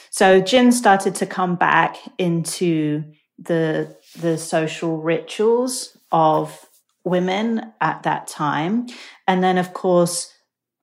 So 0.09 0.41
gin 0.41 0.71
started 0.71 1.15
to 1.15 1.25
come 1.25 1.55
back 1.55 1.97
into 2.17 3.03
the 3.37 3.97
the 4.19 4.37
social 4.37 5.01
rituals 5.01 5.97
of 6.11 6.65
women 7.03 7.73
at 7.81 8.03
that 8.03 8.27
time. 8.27 8.87
And 9.27 9.43
then 9.43 9.57
of 9.57 9.73
course, 9.73 10.31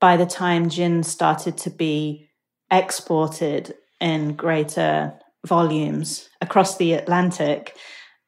by 0.00 0.16
the 0.16 0.26
time 0.26 0.68
gin 0.68 1.02
started 1.02 1.56
to 1.58 1.70
be 1.70 2.29
exported 2.70 3.74
in 4.00 4.34
greater 4.34 5.14
volumes 5.46 6.28
across 6.40 6.76
the 6.76 6.92
Atlantic, 6.92 7.76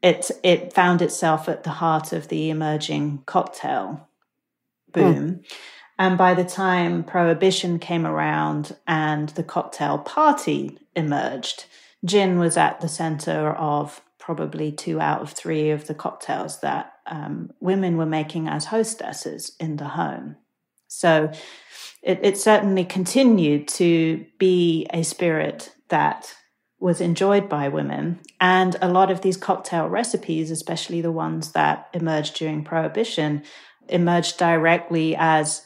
it 0.03 0.31
it 0.43 0.73
found 0.73 1.03
itself 1.03 1.49
at 1.49 1.63
the 1.63 1.71
heart 1.71 2.13
of 2.13 2.29
the 2.29 2.51
emerging 2.51 3.23
cocktail 3.27 4.09
boom. 4.93 5.15
Mm. 5.15 5.45
And 5.99 6.19
by 6.19 6.35
the 6.35 6.45
time 6.45 7.05
prohibition 7.05 7.79
came 7.79 8.07
around 8.07 8.77
and 8.87 9.29
the 9.31 9.45
cocktail 9.45 9.99
party 9.99 10.79
emerged, 10.97 11.67
gin 12.05 12.39
was 12.39 12.57
at 12.57 12.81
the 12.81 12.89
center 12.89 13.53
of 13.53 14.01
probably 14.19 14.73
two 14.73 15.01
out 15.01 15.21
of 15.21 15.31
three 15.31 15.71
of 15.71 15.87
the 15.87 15.95
cocktails 15.95 16.61
that 16.61 16.93
um, 17.07 17.53
women 17.61 17.97
were 17.97 18.07
making 18.07 18.49
as 18.49 18.67
hostesses 18.67 19.55
in 19.61 19.77
the 19.77 19.89
home. 19.89 20.37
So 20.89 21.33
it, 22.03 22.21
it 22.23 22.39
certainly 22.39 22.85
continued 22.85 23.69
to 23.69 24.27
be 24.39 24.87
a 24.93 25.03
spirit 25.03 25.73
that 25.89 26.35
was 26.81 27.01
enjoyed 27.01 27.49
by 27.49 27.69
women. 27.69 28.19
And 28.41 28.77
a 28.83 28.89
lot 28.89 29.11
of 29.11 29.21
these 29.21 29.37
cocktail 29.37 29.89
recipes, 29.89 30.51
especially 30.51 31.01
the 31.01 31.13
ones 31.13 31.53
that 31.53 31.89
emerged 31.95 32.37
during 32.37 32.65
Prohibition, 32.65 33.45
emerged 33.89 34.37
directly 34.37 35.15
as 35.17 35.65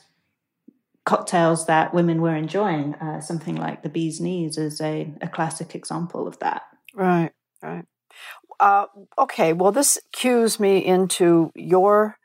cocktails 1.06 1.66
that 1.66 1.94
women 1.94 2.20
were 2.20 2.36
enjoying. 2.36 2.94
Uh, 2.96 3.20
something 3.20 3.56
like 3.56 3.82
the 3.82 3.88
bee's 3.88 4.20
knees 4.20 4.58
is 4.58 4.80
a, 4.80 5.10
a 5.22 5.28
classic 5.28 5.74
example 5.74 6.28
of 6.28 6.38
that. 6.40 6.62
Right, 6.94 7.32
right. 7.62 7.86
Uh, 8.60 8.86
okay, 9.18 9.52
well, 9.52 9.72
this 9.72 9.98
cues 10.12 10.60
me 10.60 10.84
into 10.84 11.50
your 11.54 12.18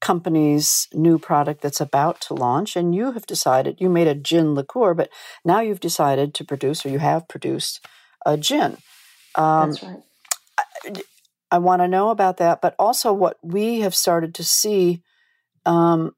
company's 0.00 0.88
new 0.92 1.18
product 1.18 1.62
that's 1.62 1.80
about 1.80 2.20
to 2.22 2.34
launch, 2.34 2.76
and 2.76 2.94
you 2.94 3.12
have 3.12 3.26
decided 3.26 3.80
you 3.80 3.88
made 3.88 4.08
a 4.08 4.14
gin 4.14 4.54
liqueur, 4.54 4.94
but 4.94 5.10
now 5.44 5.60
you've 5.60 5.80
decided 5.80 6.34
to 6.34 6.44
produce, 6.44 6.84
or 6.84 6.90
you 6.90 6.98
have 6.98 7.28
produced, 7.28 7.84
a 8.24 8.36
gin. 8.36 8.76
Um, 9.34 9.70
that's 9.70 9.82
right. 9.82 10.02
I, 10.84 11.02
I 11.52 11.58
want 11.58 11.82
to 11.82 11.88
know 11.88 12.10
about 12.10 12.38
that, 12.38 12.60
but 12.60 12.74
also 12.78 13.12
what 13.12 13.38
we 13.42 13.80
have 13.80 13.94
started 13.94 14.34
to 14.34 14.44
see 14.44 15.02
um, 15.64 16.12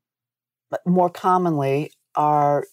more 0.86 1.10
commonly 1.10 1.92
are 2.14 2.64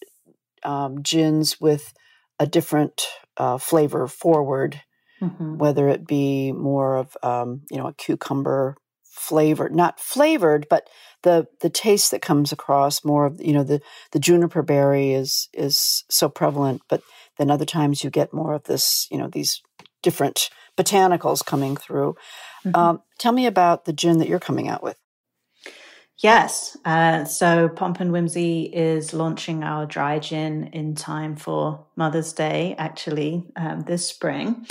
um, 0.62 1.02
gins 1.02 1.60
with 1.60 1.92
a 2.38 2.46
different 2.46 3.06
uh, 3.36 3.58
flavor 3.58 4.06
forward, 4.06 4.80
mm-hmm. 5.20 5.56
whether 5.58 5.88
it 5.88 6.06
be 6.06 6.52
more 6.52 6.96
of 6.96 7.16
um, 7.22 7.62
you 7.70 7.76
know 7.76 7.88
a 7.88 7.94
cucumber 7.94 8.76
flavor, 9.16 9.68
not 9.68 9.98
flavored, 9.98 10.66
but 10.68 10.88
the 11.22 11.46
the 11.60 11.70
taste 11.70 12.10
that 12.10 12.22
comes 12.22 12.52
across 12.52 13.04
more 13.04 13.26
of 13.26 13.40
you 13.40 13.52
know 13.52 13.64
the 13.64 13.80
the 14.12 14.20
juniper 14.20 14.62
berry 14.62 15.12
is 15.12 15.48
is 15.52 16.04
so 16.08 16.28
prevalent, 16.28 16.82
but 16.88 17.02
then 17.38 17.50
other 17.50 17.64
times 17.64 18.04
you 18.04 18.10
get 18.10 18.32
more 18.32 18.54
of 18.54 18.64
this 18.64 19.08
you 19.10 19.18
know 19.18 19.28
these 19.28 19.62
different 20.02 20.50
botanicals 20.76 21.44
coming 21.44 21.76
through. 21.76 22.14
Mm-hmm. 22.64 22.76
Um, 22.76 23.02
tell 23.18 23.32
me 23.32 23.46
about 23.46 23.86
the 23.86 23.92
gin 23.92 24.18
that 24.18 24.28
you're 24.28 24.38
coming 24.38 24.68
out 24.68 24.82
with. 24.82 24.96
Yes. 26.18 26.76
Uh, 26.84 27.24
so 27.24 27.68
Pomp 27.68 28.00
and 28.00 28.10
Whimsy 28.10 28.62
is 28.62 29.12
launching 29.12 29.62
our 29.62 29.84
dry 29.84 30.18
gin 30.18 30.70
in 30.72 30.94
time 30.94 31.36
for 31.36 31.86
Mother's 31.94 32.32
Day, 32.32 32.74
actually, 32.78 33.44
um, 33.56 33.80
this 33.82 34.06
spring. 34.06 34.66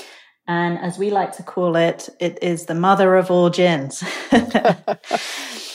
And 0.47 0.77
as 0.79 0.97
we 0.97 1.09
like 1.09 1.35
to 1.37 1.43
call 1.43 1.75
it, 1.75 2.09
it 2.19 2.37
is 2.41 2.65
the 2.65 2.75
mother 2.75 3.15
of 3.15 3.31
all 3.31 3.49
gins. 3.49 4.03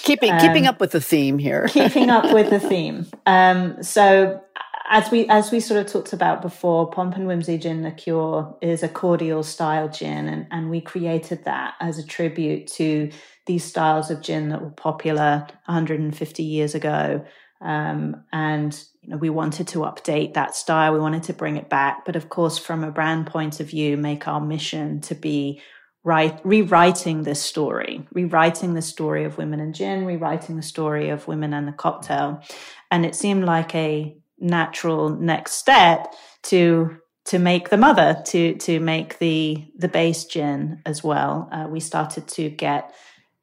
keeping 0.03 0.33
um, 0.33 0.41
keeping 0.41 0.67
up 0.67 0.81
with 0.81 0.93
the 0.93 1.01
theme 1.01 1.39
here. 1.39 1.69
keeping 1.71 2.09
up 2.09 2.33
with 2.33 2.51
the 2.51 2.61
theme. 2.61 3.07
Um, 3.27 3.83
so 3.83 4.41
as 4.89 5.11
we 5.11 5.27
as 5.29 5.51
we 5.51 5.61
sort 5.61 5.85
of 5.85 5.91
talked 5.91 6.13
about 6.13 6.43
before, 6.43 6.91
Pomp 6.91 7.17
and 7.17 7.27
Whimsy 7.27 7.59
Gin 7.59 7.83
Liqueur 7.83 8.55
is 8.61 8.83
a 8.83 8.89
cordial 8.89 9.43
style 9.43 9.89
gin, 9.89 10.29
and, 10.29 10.47
and 10.51 10.71
we 10.71 10.81
created 10.81 11.45
that 11.45 11.75
as 11.81 11.99
a 11.99 12.07
tribute 12.07 12.67
to 12.69 13.11
these 13.47 13.65
styles 13.65 14.11
of 14.11 14.21
gin 14.21 14.51
that 14.51 14.63
were 14.63 14.71
popular 14.71 15.47
150 15.67 16.43
years 16.43 16.75
ago. 16.75 17.25
Um, 17.61 18.25
and 18.33 18.83
you 19.03 19.11
know, 19.11 19.17
we 19.17 19.31
wanted 19.31 19.69
to 19.69 19.79
update 19.81 20.35
that 20.35 20.55
style. 20.55 20.93
We 20.93 21.01
wanted 21.01 21.23
to 21.25 21.33
bring 21.33 21.57
it 21.57 21.69
back, 21.69 22.05
but 22.05 22.17
of 22.17 22.29
course, 22.29 22.59
from 22.59 22.85
a 22.85 22.91
brand 22.91 23.27
point 23.27 23.61
of 23.61 23.71
view, 23.71 23.97
make 23.97 24.29
our 24.29 24.41
mission 24.41 25.01
to 25.03 25.15
be 25.15 25.63
rewriting 26.05 27.23
this 27.23 27.43
story, 27.43 28.07
rewriting 28.13 28.75
the 28.75 28.83
story 28.83 29.25
of 29.25 29.37
women 29.39 29.61
and 29.61 29.75
gin, 29.75 30.07
rewriting 30.07 30.57
the 30.57 30.63
story 30.63 31.11
of 31.11 31.29
women 31.29 31.53
and 31.53 31.69
the 31.69 31.73
cocktail. 31.73 32.43
And 32.91 33.05
it 33.05 33.15
seemed 33.15 33.45
like 33.45 33.75
a 33.75 34.17
natural 34.39 35.11
next 35.11 35.53
step 35.53 36.15
to 36.45 36.97
to 37.27 37.39
make 37.39 37.69
the 37.69 37.77
mother 37.77 38.23
to 38.27 38.55
to 38.55 38.81
make 38.81 39.19
the 39.19 39.71
the 39.77 39.89
base 39.89 40.25
gin 40.25 40.83
as 40.87 41.05
well. 41.05 41.49
Uh, 41.53 41.67
we 41.69 41.81
started 41.81 42.27
to 42.29 42.49
get 42.49 42.95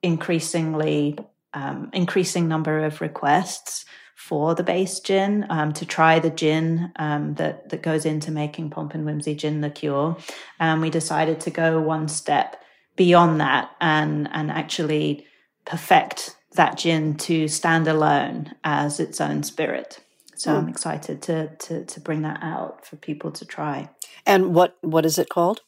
increasingly 0.02 1.18
um, 1.54 1.90
increasing 1.94 2.48
number 2.48 2.84
of 2.86 3.02
requests 3.02 3.86
for 4.18 4.56
the 4.56 4.64
base 4.64 5.00
gin 5.00 5.46
um, 5.48 5.72
to 5.72 5.86
try 5.86 6.18
the 6.18 6.32
gin 6.32 6.92
um, 6.96 7.36
that 7.36 7.70
that 7.70 7.84
goes 7.84 8.04
into 8.04 8.32
making 8.32 8.72
Pomp 8.72 8.96
and 8.96 9.06
Whimsy 9.06 9.36
gin 9.36 9.62
liqueur. 9.62 10.16
And 10.60 10.82
we 10.82 10.90
decided 10.90 11.40
to 11.42 11.52
go 11.52 11.80
one 11.80 12.08
step 12.08 12.60
beyond 12.96 13.40
that 13.40 13.70
and 13.80 14.28
and 14.34 14.50
actually 14.50 15.28
perfect 15.66 16.36
that 16.56 16.80
gin 16.80 17.16
to 17.18 17.48
stand 17.48 17.88
alone 17.88 18.56
as 18.64 19.00
its 19.00 19.22
own 19.22 19.44
spirit. 19.44 20.00
So 20.36 20.52
mm. 20.52 20.58
I'm 20.58 20.68
excited 20.68 21.22
to, 21.22 21.56
to 21.56 21.86
to 21.86 22.00
bring 22.00 22.24
that 22.24 22.40
out 22.42 22.88
for 22.88 22.96
people 22.96 23.32
to 23.34 23.46
try. 23.46 23.88
And 24.26 24.56
what 24.56 24.78
what 24.82 25.06
is 25.06 25.20
it 25.20 25.30
called? 25.30 25.62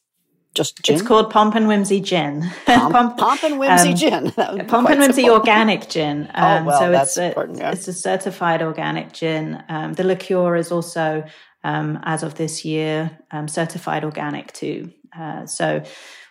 Just 0.56 0.82
gin? 0.84 0.96
It's 0.96 1.08
called 1.08 1.30
Pomp 1.32 1.56
and 1.56 1.68
Whimsy 1.68 2.02
Gin. 2.02 2.50
Pomp, 2.66 2.94
Pomp, 2.94 3.18
Pomp 3.18 3.44
and 3.44 3.60
Whimsy 3.60 3.90
um, 3.90 3.96
Gin. 3.96 4.32
Pomp 4.68 4.90
and 4.90 5.00
Whimsy 5.00 5.30
Organic 5.30 5.90
Gin. 5.94 6.30
Oh, 6.34 6.44
um, 6.44 6.64
oh, 6.64 6.68
well, 6.68 6.80
so 6.80 6.92
that's 6.92 7.18
it's 7.18 7.28
important, 7.28 7.58
a, 7.58 7.62
yeah. 7.62 7.72
it's 7.72 7.88
a 7.88 7.94
certified 7.94 8.62
organic 8.62 9.14
gin. 9.14 9.64
Um, 9.70 9.94
the 9.94 10.04
liqueur 10.04 10.56
is 10.56 10.72
also, 10.72 11.24
um, 11.64 12.00
as 12.04 12.24
of 12.24 12.36
this 12.36 12.66
year, 12.66 13.18
um, 13.32 13.48
certified 13.48 14.04
organic 14.04 14.52
too. 14.54 14.92
Uh, 15.18 15.46
so 15.46 15.84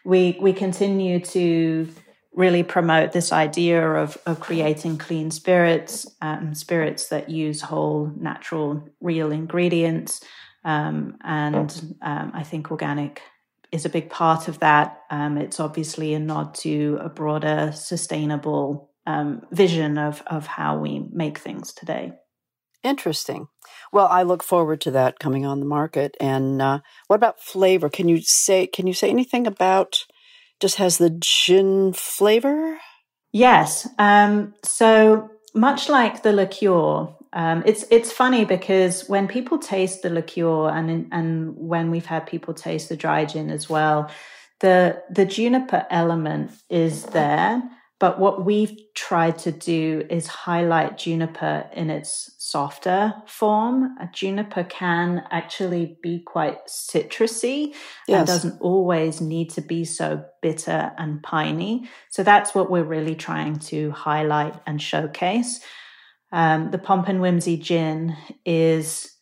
we 0.04 0.36
we 0.40 0.52
continue 0.52 1.20
to 1.20 1.88
really 2.34 2.62
promote 2.62 3.10
this 3.12 3.32
idea 3.32 3.84
of, 3.94 4.16
of 4.24 4.38
creating 4.38 4.96
clean 4.96 5.30
spirits, 5.30 6.06
um, 6.22 6.54
spirits 6.54 7.08
that 7.08 7.28
use 7.28 7.60
whole, 7.60 8.12
natural, 8.16 8.88
real 9.00 9.32
ingredients. 9.32 10.20
and 10.64 11.16
I 12.00 12.42
think 12.44 12.70
organic 12.70 13.22
is 13.72 13.84
a 13.84 13.90
big 13.90 14.10
part 14.10 14.48
of 14.48 14.60
that. 14.60 15.02
Um, 15.10 15.38
it's 15.38 15.60
obviously 15.60 16.14
a 16.14 16.18
nod 16.18 16.54
to 16.56 16.98
a 17.00 17.08
broader, 17.08 17.72
sustainable 17.74 18.90
um, 19.06 19.42
vision 19.50 19.98
of 19.98 20.22
of 20.26 20.46
how 20.46 20.78
we 20.78 21.06
make 21.12 21.38
things 21.38 21.72
today. 21.72 22.12
Interesting. 22.84 23.48
Well, 23.92 24.06
I 24.06 24.22
look 24.22 24.42
forward 24.42 24.80
to 24.82 24.90
that 24.92 25.18
coming 25.18 25.44
on 25.44 25.60
the 25.60 25.66
market. 25.66 26.16
And 26.20 26.62
uh, 26.62 26.80
what 27.08 27.16
about 27.16 27.40
flavor? 27.40 27.88
Can 27.88 28.08
you 28.08 28.20
say 28.22 28.66
can 28.66 28.86
you 28.86 28.94
say 28.94 29.10
anything 29.10 29.46
about? 29.46 30.04
Just 30.60 30.76
has 30.76 30.98
the 30.98 31.10
gin 31.10 31.92
flavor? 31.92 32.78
Yes. 33.32 33.88
Um, 33.98 34.54
so 34.64 35.30
much 35.54 35.88
like 35.88 36.22
the 36.22 36.32
liqueur, 36.32 37.14
um, 37.32 37.62
it's 37.66 37.84
it's 37.90 38.12
funny 38.12 38.44
because 38.44 39.08
when 39.08 39.28
people 39.28 39.58
taste 39.58 40.02
the 40.02 40.10
liqueur 40.10 40.68
and 40.70 41.08
and 41.12 41.56
when 41.56 41.90
we've 41.90 42.06
had 42.06 42.26
people 42.26 42.54
taste 42.54 42.88
the 42.88 42.96
dry 42.96 43.24
gin 43.24 43.50
as 43.50 43.68
well, 43.68 44.10
the 44.60 45.02
the 45.10 45.24
juniper 45.24 45.86
element 45.90 46.52
is 46.70 47.04
there, 47.04 47.62
but 48.00 48.18
what 48.18 48.44
we've 48.44 48.76
tried 48.94 49.38
to 49.38 49.52
do 49.52 50.06
is 50.08 50.26
highlight 50.26 50.98
juniper 50.98 51.68
in 51.72 51.90
its 51.90 52.32
softer 52.38 53.14
form. 53.26 53.96
A 54.00 54.08
juniper 54.12 54.64
can 54.64 55.24
actually 55.30 55.98
be 56.02 56.20
quite 56.20 56.66
citrusy 56.66 57.74
yes. 58.06 58.18
and 58.18 58.26
doesn't 58.26 58.60
always 58.60 59.20
need 59.20 59.50
to 59.50 59.60
be 59.60 59.84
so 59.84 60.24
bitter 60.42 60.92
and 60.96 61.22
piney. 61.22 61.88
So 62.10 62.22
that's 62.22 62.54
what 62.54 62.70
we're 62.70 62.84
really 62.84 63.16
trying 63.16 63.58
to 63.60 63.90
highlight 63.90 64.54
and 64.66 64.80
showcase. 64.80 65.60
Um, 66.32 66.70
the 66.70 66.78
Pomp 66.78 67.08
and 67.08 67.20
Whimsy 67.20 67.56
gin 67.56 68.16
is 68.44 69.14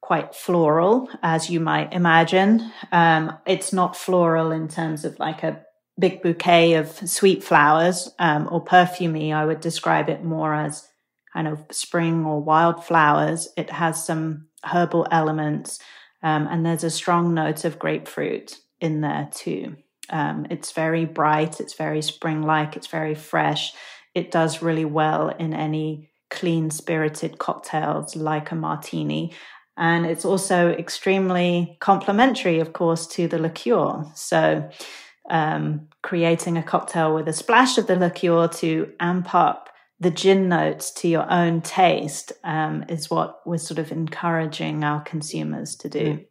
quite 0.00 0.34
floral, 0.34 1.08
as 1.22 1.48
you 1.48 1.60
might 1.60 1.92
imagine. 1.92 2.72
Um, 2.90 3.36
it's 3.46 3.72
not 3.72 3.96
floral 3.96 4.50
in 4.50 4.68
terms 4.68 5.04
of 5.04 5.18
like 5.18 5.42
a 5.42 5.62
big 5.98 6.22
bouquet 6.22 6.74
of 6.74 6.88
sweet 7.08 7.42
flowers 7.42 8.10
um, 8.18 8.48
or 8.50 8.64
perfumey. 8.64 9.32
I 9.32 9.44
would 9.44 9.60
describe 9.60 10.08
it 10.08 10.24
more 10.24 10.54
as 10.54 10.88
kind 11.32 11.48
of 11.48 11.64
spring 11.70 12.24
or 12.24 12.42
wild 12.42 12.84
flowers. 12.84 13.48
It 13.56 13.70
has 13.70 14.04
some 14.04 14.48
herbal 14.64 15.06
elements, 15.10 15.78
um, 16.22 16.46
and 16.46 16.64
there's 16.64 16.84
a 16.84 16.90
strong 16.90 17.34
note 17.34 17.64
of 17.64 17.78
grapefruit 17.78 18.58
in 18.80 19.00
there 19.00 19.28
too. 19.32 19.76
Um, 20.10 20.46
it's 20.50 20.72
very 20.72 21.04
bright, 21.04 21.60
it's 21.60 21.74
very 21.74 22.02
spring 22.02 22.42
like, 22.42 22.76
it's 22.76 22.88
very 22.88 23.14
fresh. 23.14 23.72
It 24.14 24.30
does 24.30 24.62
really 24.62 24.84
well 24.84 25.28
in 25.28 25.54
any 25.54 26.10
clean 26.32 26.70
spirited 26.70 27.38
cocktails 27.38 28.16
like 28.16 28.50
a 28.50 28.56
martini. 28.56 29.32
And 29.76 30.04
it's 30.06 30.24
also 30.24 30.70
extremely 30.70 31.76
complementary, 31.80 32.58
of 32.58 32.72
course, 32.72 33.06
to 33.08 33.28
the 33.28 33.38
liqueur. 33.38 34.04
So, 34.14 34.68
um, 35.30 35.88
creating 36.02 36.58
a 36.58 36.62
cocktail 36.62 37.14
with 37.14 37.28
a 37.28 37.32
splash 37.32 37.78
of 37.78 37.86
the 37.86 37.96
liqueur 37.96 38.48
to 38.48 38.92
amp 38.98 39.34
up 39.34 39.68
the 40.00 40.10
gin 40.10 40.48
notes 40.48 40.90
to 40.90 41.08
your 41.08 41.30
own 41.30 41.60
taste 41.60 42.32
um, 42.42 42.84
is 42.88 43.08
what 43.08 43.40
we're 43.46 43.56
sort 43.56 43.78
of 43.78 43.92
encouraging 43.92 44.82
our 44.82 45.00
consumers 45.02 45.76
to 45.76 45.88
do. 45.88 46.04
Mm. 46.04 46.24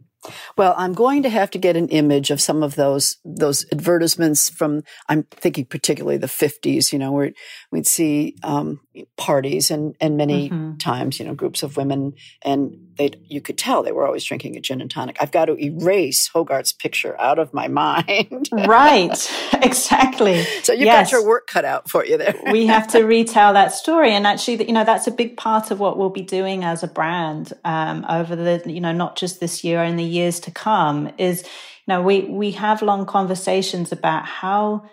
Well, 0.55 0.75
I'm 0.77 0.93
going 0.93 1.23
to 1.23 1.29
have 1.29 1.49
to 1.51 1.57
get 1.57 1.75
an 1.75 1.87
image 1.87 2.29
of 2.29 2.41
some 2.41 2.61
of 2.61 2.75
those 2.75 3.17
those 3.25 3.65
advertisements 3.71 4.49
from. 4.49 4.83
I'm 5.09 5.23
thinking 5.23 5.65
particularly 5.65 6.17
the 6.17 6.27
50s. 6.27 6.93
You 6.93 6.99
know, 6.99 7.11
where 7.11 7.31
we'd 7.71 7.87
see 7.87 8.35
um, 8.43 8.81
parties 9.15 9.71
and 9.71 9.95
and 10.01 10.17
many 10.17 10.49
mm-hmm. 10.49 10.77
times, 10.77 11.19
you 11.19 11.25
know, 11.25 11.33
groups 11.33 11.63
of 11.63 11.77
women, 11.77 12.13
and 12.41 12.77
they 12.97 13.11
you 13.25 13.39
could 13.39 13.57
tell 13.57 13.83
they 13.83 13.91
were 13.91 14.05
always 14.05 14.23
drinking 14.23 14.57
a 14.57 14.59
gin 14.59 14.81
and 14.81 14.91
tonic. 14.91 15.17
I've 15.21 15.31
got 15.31 15.45
to 15.45 15.55
erase 15.55 16.27
Hogarth's 16.27 16.73
picture 16.73 17.19
out 17.19 17.39
of 17.39 17.53
my 17.53 17.67
mind. 17.69 18.49
right, 18.51 19.31
exactly. 19.53 20.43
So 20.63 20.73
you've 20.73 20.83
yes. 20.83 21.11
got 21.11 21.17
your 21.17 21.27
work 21.27 21.47
cut 21.47 21.63
out 21.63 21.89
for 21.89 22.05
you 22.05 22.17
there. 22.17 22.35
we 22.51 22.67
have 22.67 22.87
to 22.89 23.03
retell 23.05 23.53
that 23.53 23.73
story, 23.73 24.11
and 24.11 24.27
actually, 24.27 24.65
you 24.65 24.73
know, 24.73 24.83
that's 24.83 25.07
a 25.07 25.11
big 25.11 25.37
part 25.37 25.71
of 25.71 25.79
what 25.79 25.97
we'll 25.97 26.09
be 26.09 26.21
doing 26.23 26.63
as 26.63 26.83
a 26.83 26.87
brand 26.87 27.53
um, 27.63 28.05
over 28.09 28.35
the, 28.35 28.61
you 28.65 28.81
know, 28.81 28.91
not 28.91 29.15
just 29.15 29.39
this 29.39 29.63
year 29.63 29.81
and 29.81 29.97
the 29.97 30.03
years 30.03 30.39
to 30.41 30.51
come. 30.51 31.11
Is 31.17 31.43
you 31.43 31.93
know, 31.93 32.01
we 32.01 32.21
we 32.21 32.51
have 32.51 32.81
long 32.81 33.05
conversations 33.05 33.91
about 33.91 34.25
how 34.25 34.83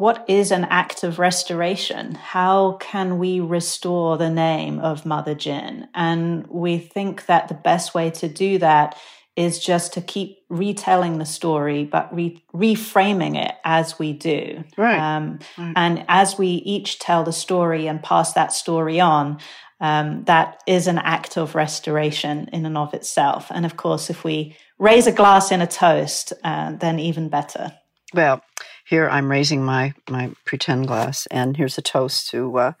what 0.00 0.24
is 0.28 0.50
an 0.50 0.64
act 0.70 1.04
of 1.04 1.18
restoration? 1.18 2.14
How 2.14 2.78
can 2.80 3.18
we 3.18 3.38
restore 3.38 4.16
the 4.16 4.30
name 4.30 4.78
of 4.78 5.04
Mother 5.04 5.34
Gin? 5.34 5.88
And 5.94 6.46
we 6.46 6.78
think 6.78 7.26
that 7.26 7.48
the 7.48 7.54
best 7.54 7.94
way 7.94 8.08
to 8.12 8.26
do 8.26 8.56
that 8.60 8.96
is 9.36 9.58
just 9.58 9.92
to 9.92 10.00
keep 10.00 10.38
retelling 10.48 11.18
the 11.18 11.26
story, 11.26 11.84
but 11.84 12.14
re- 12.14 12.42
reframing 12.54 13.36
it 13.36 13.54
as 13.62 13.98
we 13.98 14.14
do. 14.14 14.64
Right. 14.78 14.98
Um, 14.98 15.38
right. 15.58 15.74
And 15.76 16.06
as 16.08 16.38
we 16.38 16.48
each 16.48 16.98
tell 16.98 17.22
the 17.22 17.30
story 17.30 17.86
and 17.86 18.02
pass 18.02 18.32
that 18.32 18.54
story 18.54 19.00
on, 19.00 19.38
um, 19.80 20.24
that 20.24 20.62
is 20.66 20.86
an 20.86 20.96
act 20.96 21.36
of 21.36 21.54
restoration 21.54 22.48
in 22.54 22.64
and 22.64 22.78
of 22.78 22.94
itself. 22.94 23.48
And 23.50 23.66
of 23.66 23.76
course, 23.76 24.08
if 24.08 24.24
we 24.24 24.56
raise 24.78 25.06
a 25.06 25.12
glass 25.12 25.52
in 25.52 25.60
a 25.60 25.66
toast, 25.66 26.32
uh, 26.42 26.72
then 26.72 26.98
even 26.98 27.28
better. 27.28 27.74
Well, 28.14 28.42
here 28.90 29.08
I'm 29.08 29.30
raising 29.30 29.64
my 29.64 29.94
my 30.10 30.32
pretend 30.44 30.88
glass, 30.88 31.26
and 31.30 31.56
here's 31.56 31.78
a 31.78 31.82
toast 31.82 32.28
to 32.30 32.58
uh, 32.58 32.72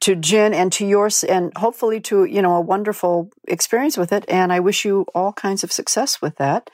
to 0.00 0.16
gin 0.16 0.54
and 0.54 0.72
to 0.72 0.86
yours, 0.86 1.22
and 1.22 1.52
hopefully 1.56 2.00
to 2.00 2.24
you 2.24 2.40
know 2.40 2.56
a 2.56 2.60
wonderful 2.60 3.30
experience 3.46 3.98
with 3.98 4.12
it. 4.12 4.24
And 4.28 4.50
I 4.50 4.60
wish 4.60 4.84
you 4.86 5.04
all 5.14 5.34
kinds 5.34 5.62
of 5.62 5.70
success 5.70 6.22
with 6.22 6.36
that. 6.36 6.70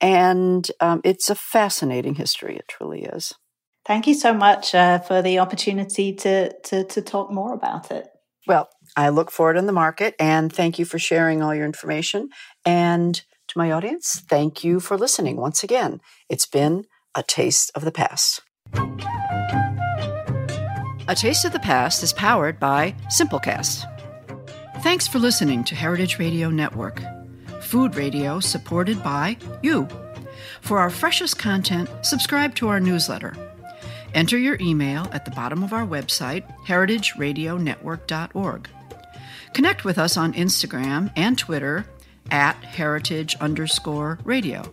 And 0.00 0.70
um, 0.80 1.00
it's 1.04 1.30
a 1.30 1.34
fascinating 1.34 2.16
history. 2.16 2.56
It 2.56 2.68
truly 2.68 3.04
is. 3.04 3.32
Thank 3.86 4.06
you 4.06 4.14
so 4.14 4.34
much 4.34 4.74
uh, 4.74 4.98
for 4.98 5.22
the 5.22 5.38
opportunity 5.38 6.12
to, 6.16 6.52
to 6.64 6.84
to 6.84 7.00
talk 7.00 7.32
more 7.32 7.54
about 7.54 7.90
it. 7.90 8.08
Well, 8.46 8.68
I 8.94 9.08
look 9.08 9.30
forward 9.30 9.56
in 9.56 9.66
the 9.66 9.72
market, 9.72 10.14
and 10.20 10.52
thank 10.52 10.78
you 10.78 10.84
for 10.84 10.98
sharing 10.98 11.42
all 11.42 11.54
your 11.54 11.64
information. 11.64 12.28
And 12.66 13.14
to 13.48 13.58
my 13.58 13.72
audience, 13.72 14.22
thank 14.28 14.62
you 14.64 14.80
for 14.80 14.98
listening 14.98 15.36
once 15.36 15.64
again. 15.64 16.00
It's 16.28 16.46
been 16.46 16.84
a 17.14 17.22
Taste 17.22 17.70
of 17.74 17.84
the 17.84 17.92
Past. 17.92 18.40
A 21.08 21.14
Taste 21.14 21.44
of 21.44 21.52
the 21.52 21.60
Past 21.60 22.02
is 22.02 22.14
powered 22.14 22.58
by 22.58 22.94
Simplecast. 23.14 23.84
Thanks 24.82 25.06
for 25.06 25.18
listening 25.18 25.62
to 25.64 25.74
Heritage 25.74 26.18
Radio 26.18 26.48
Network, 26.48 27.02
food 27.60 27.96
radio 27.96 28.40
supported 28.40 29.02
by 29.02 29.36
you. 29.62 29.86
For 30.62 30.78
our 30.78 30.88
freshest 30.88 31.38
content, 31.38 31.90
subscribe 32.00 32.54
to 32.54 32.68
our 32.68 32.80
newsletter. 32.80 33.36
Enter 34.14 34.38
your 34.38 34.56
email 34.60 35.06
at 35.12 35.26
the 35.26 35.30
bottom 35.32 35.62
of 35.62 35.74
our 35.74 35.86
website, 35.86 36.50
heritageradionetwork.org. 36.66 38.68
Connect 39.52 39.84
with 39.84 39.98
us 39.98 40.16
on 40.16 40.32
Instagram 40.32 41.12
and 41.14 41.36
Twitter 41.36 41.84
at 42.30 42.54
heritage 42.64 43.36
underscore 43.38 44.18
radio. 44.24 44.72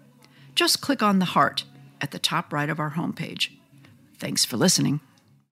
just 0.55 0.81
click 0.81 1.01
on 1.01 1.19
the 1.19 1.25
heart 1.25 1.63
at 1.99 2.11
the 2.11 2.19
top 2.19 2.51
right 2.51 2.69
of 2.69 2.79
our 2.79 2.91
homepage. 2.91 3.51
Thanks 4.17 4.45
for 4.45 4.57
listening. 4.57 5.01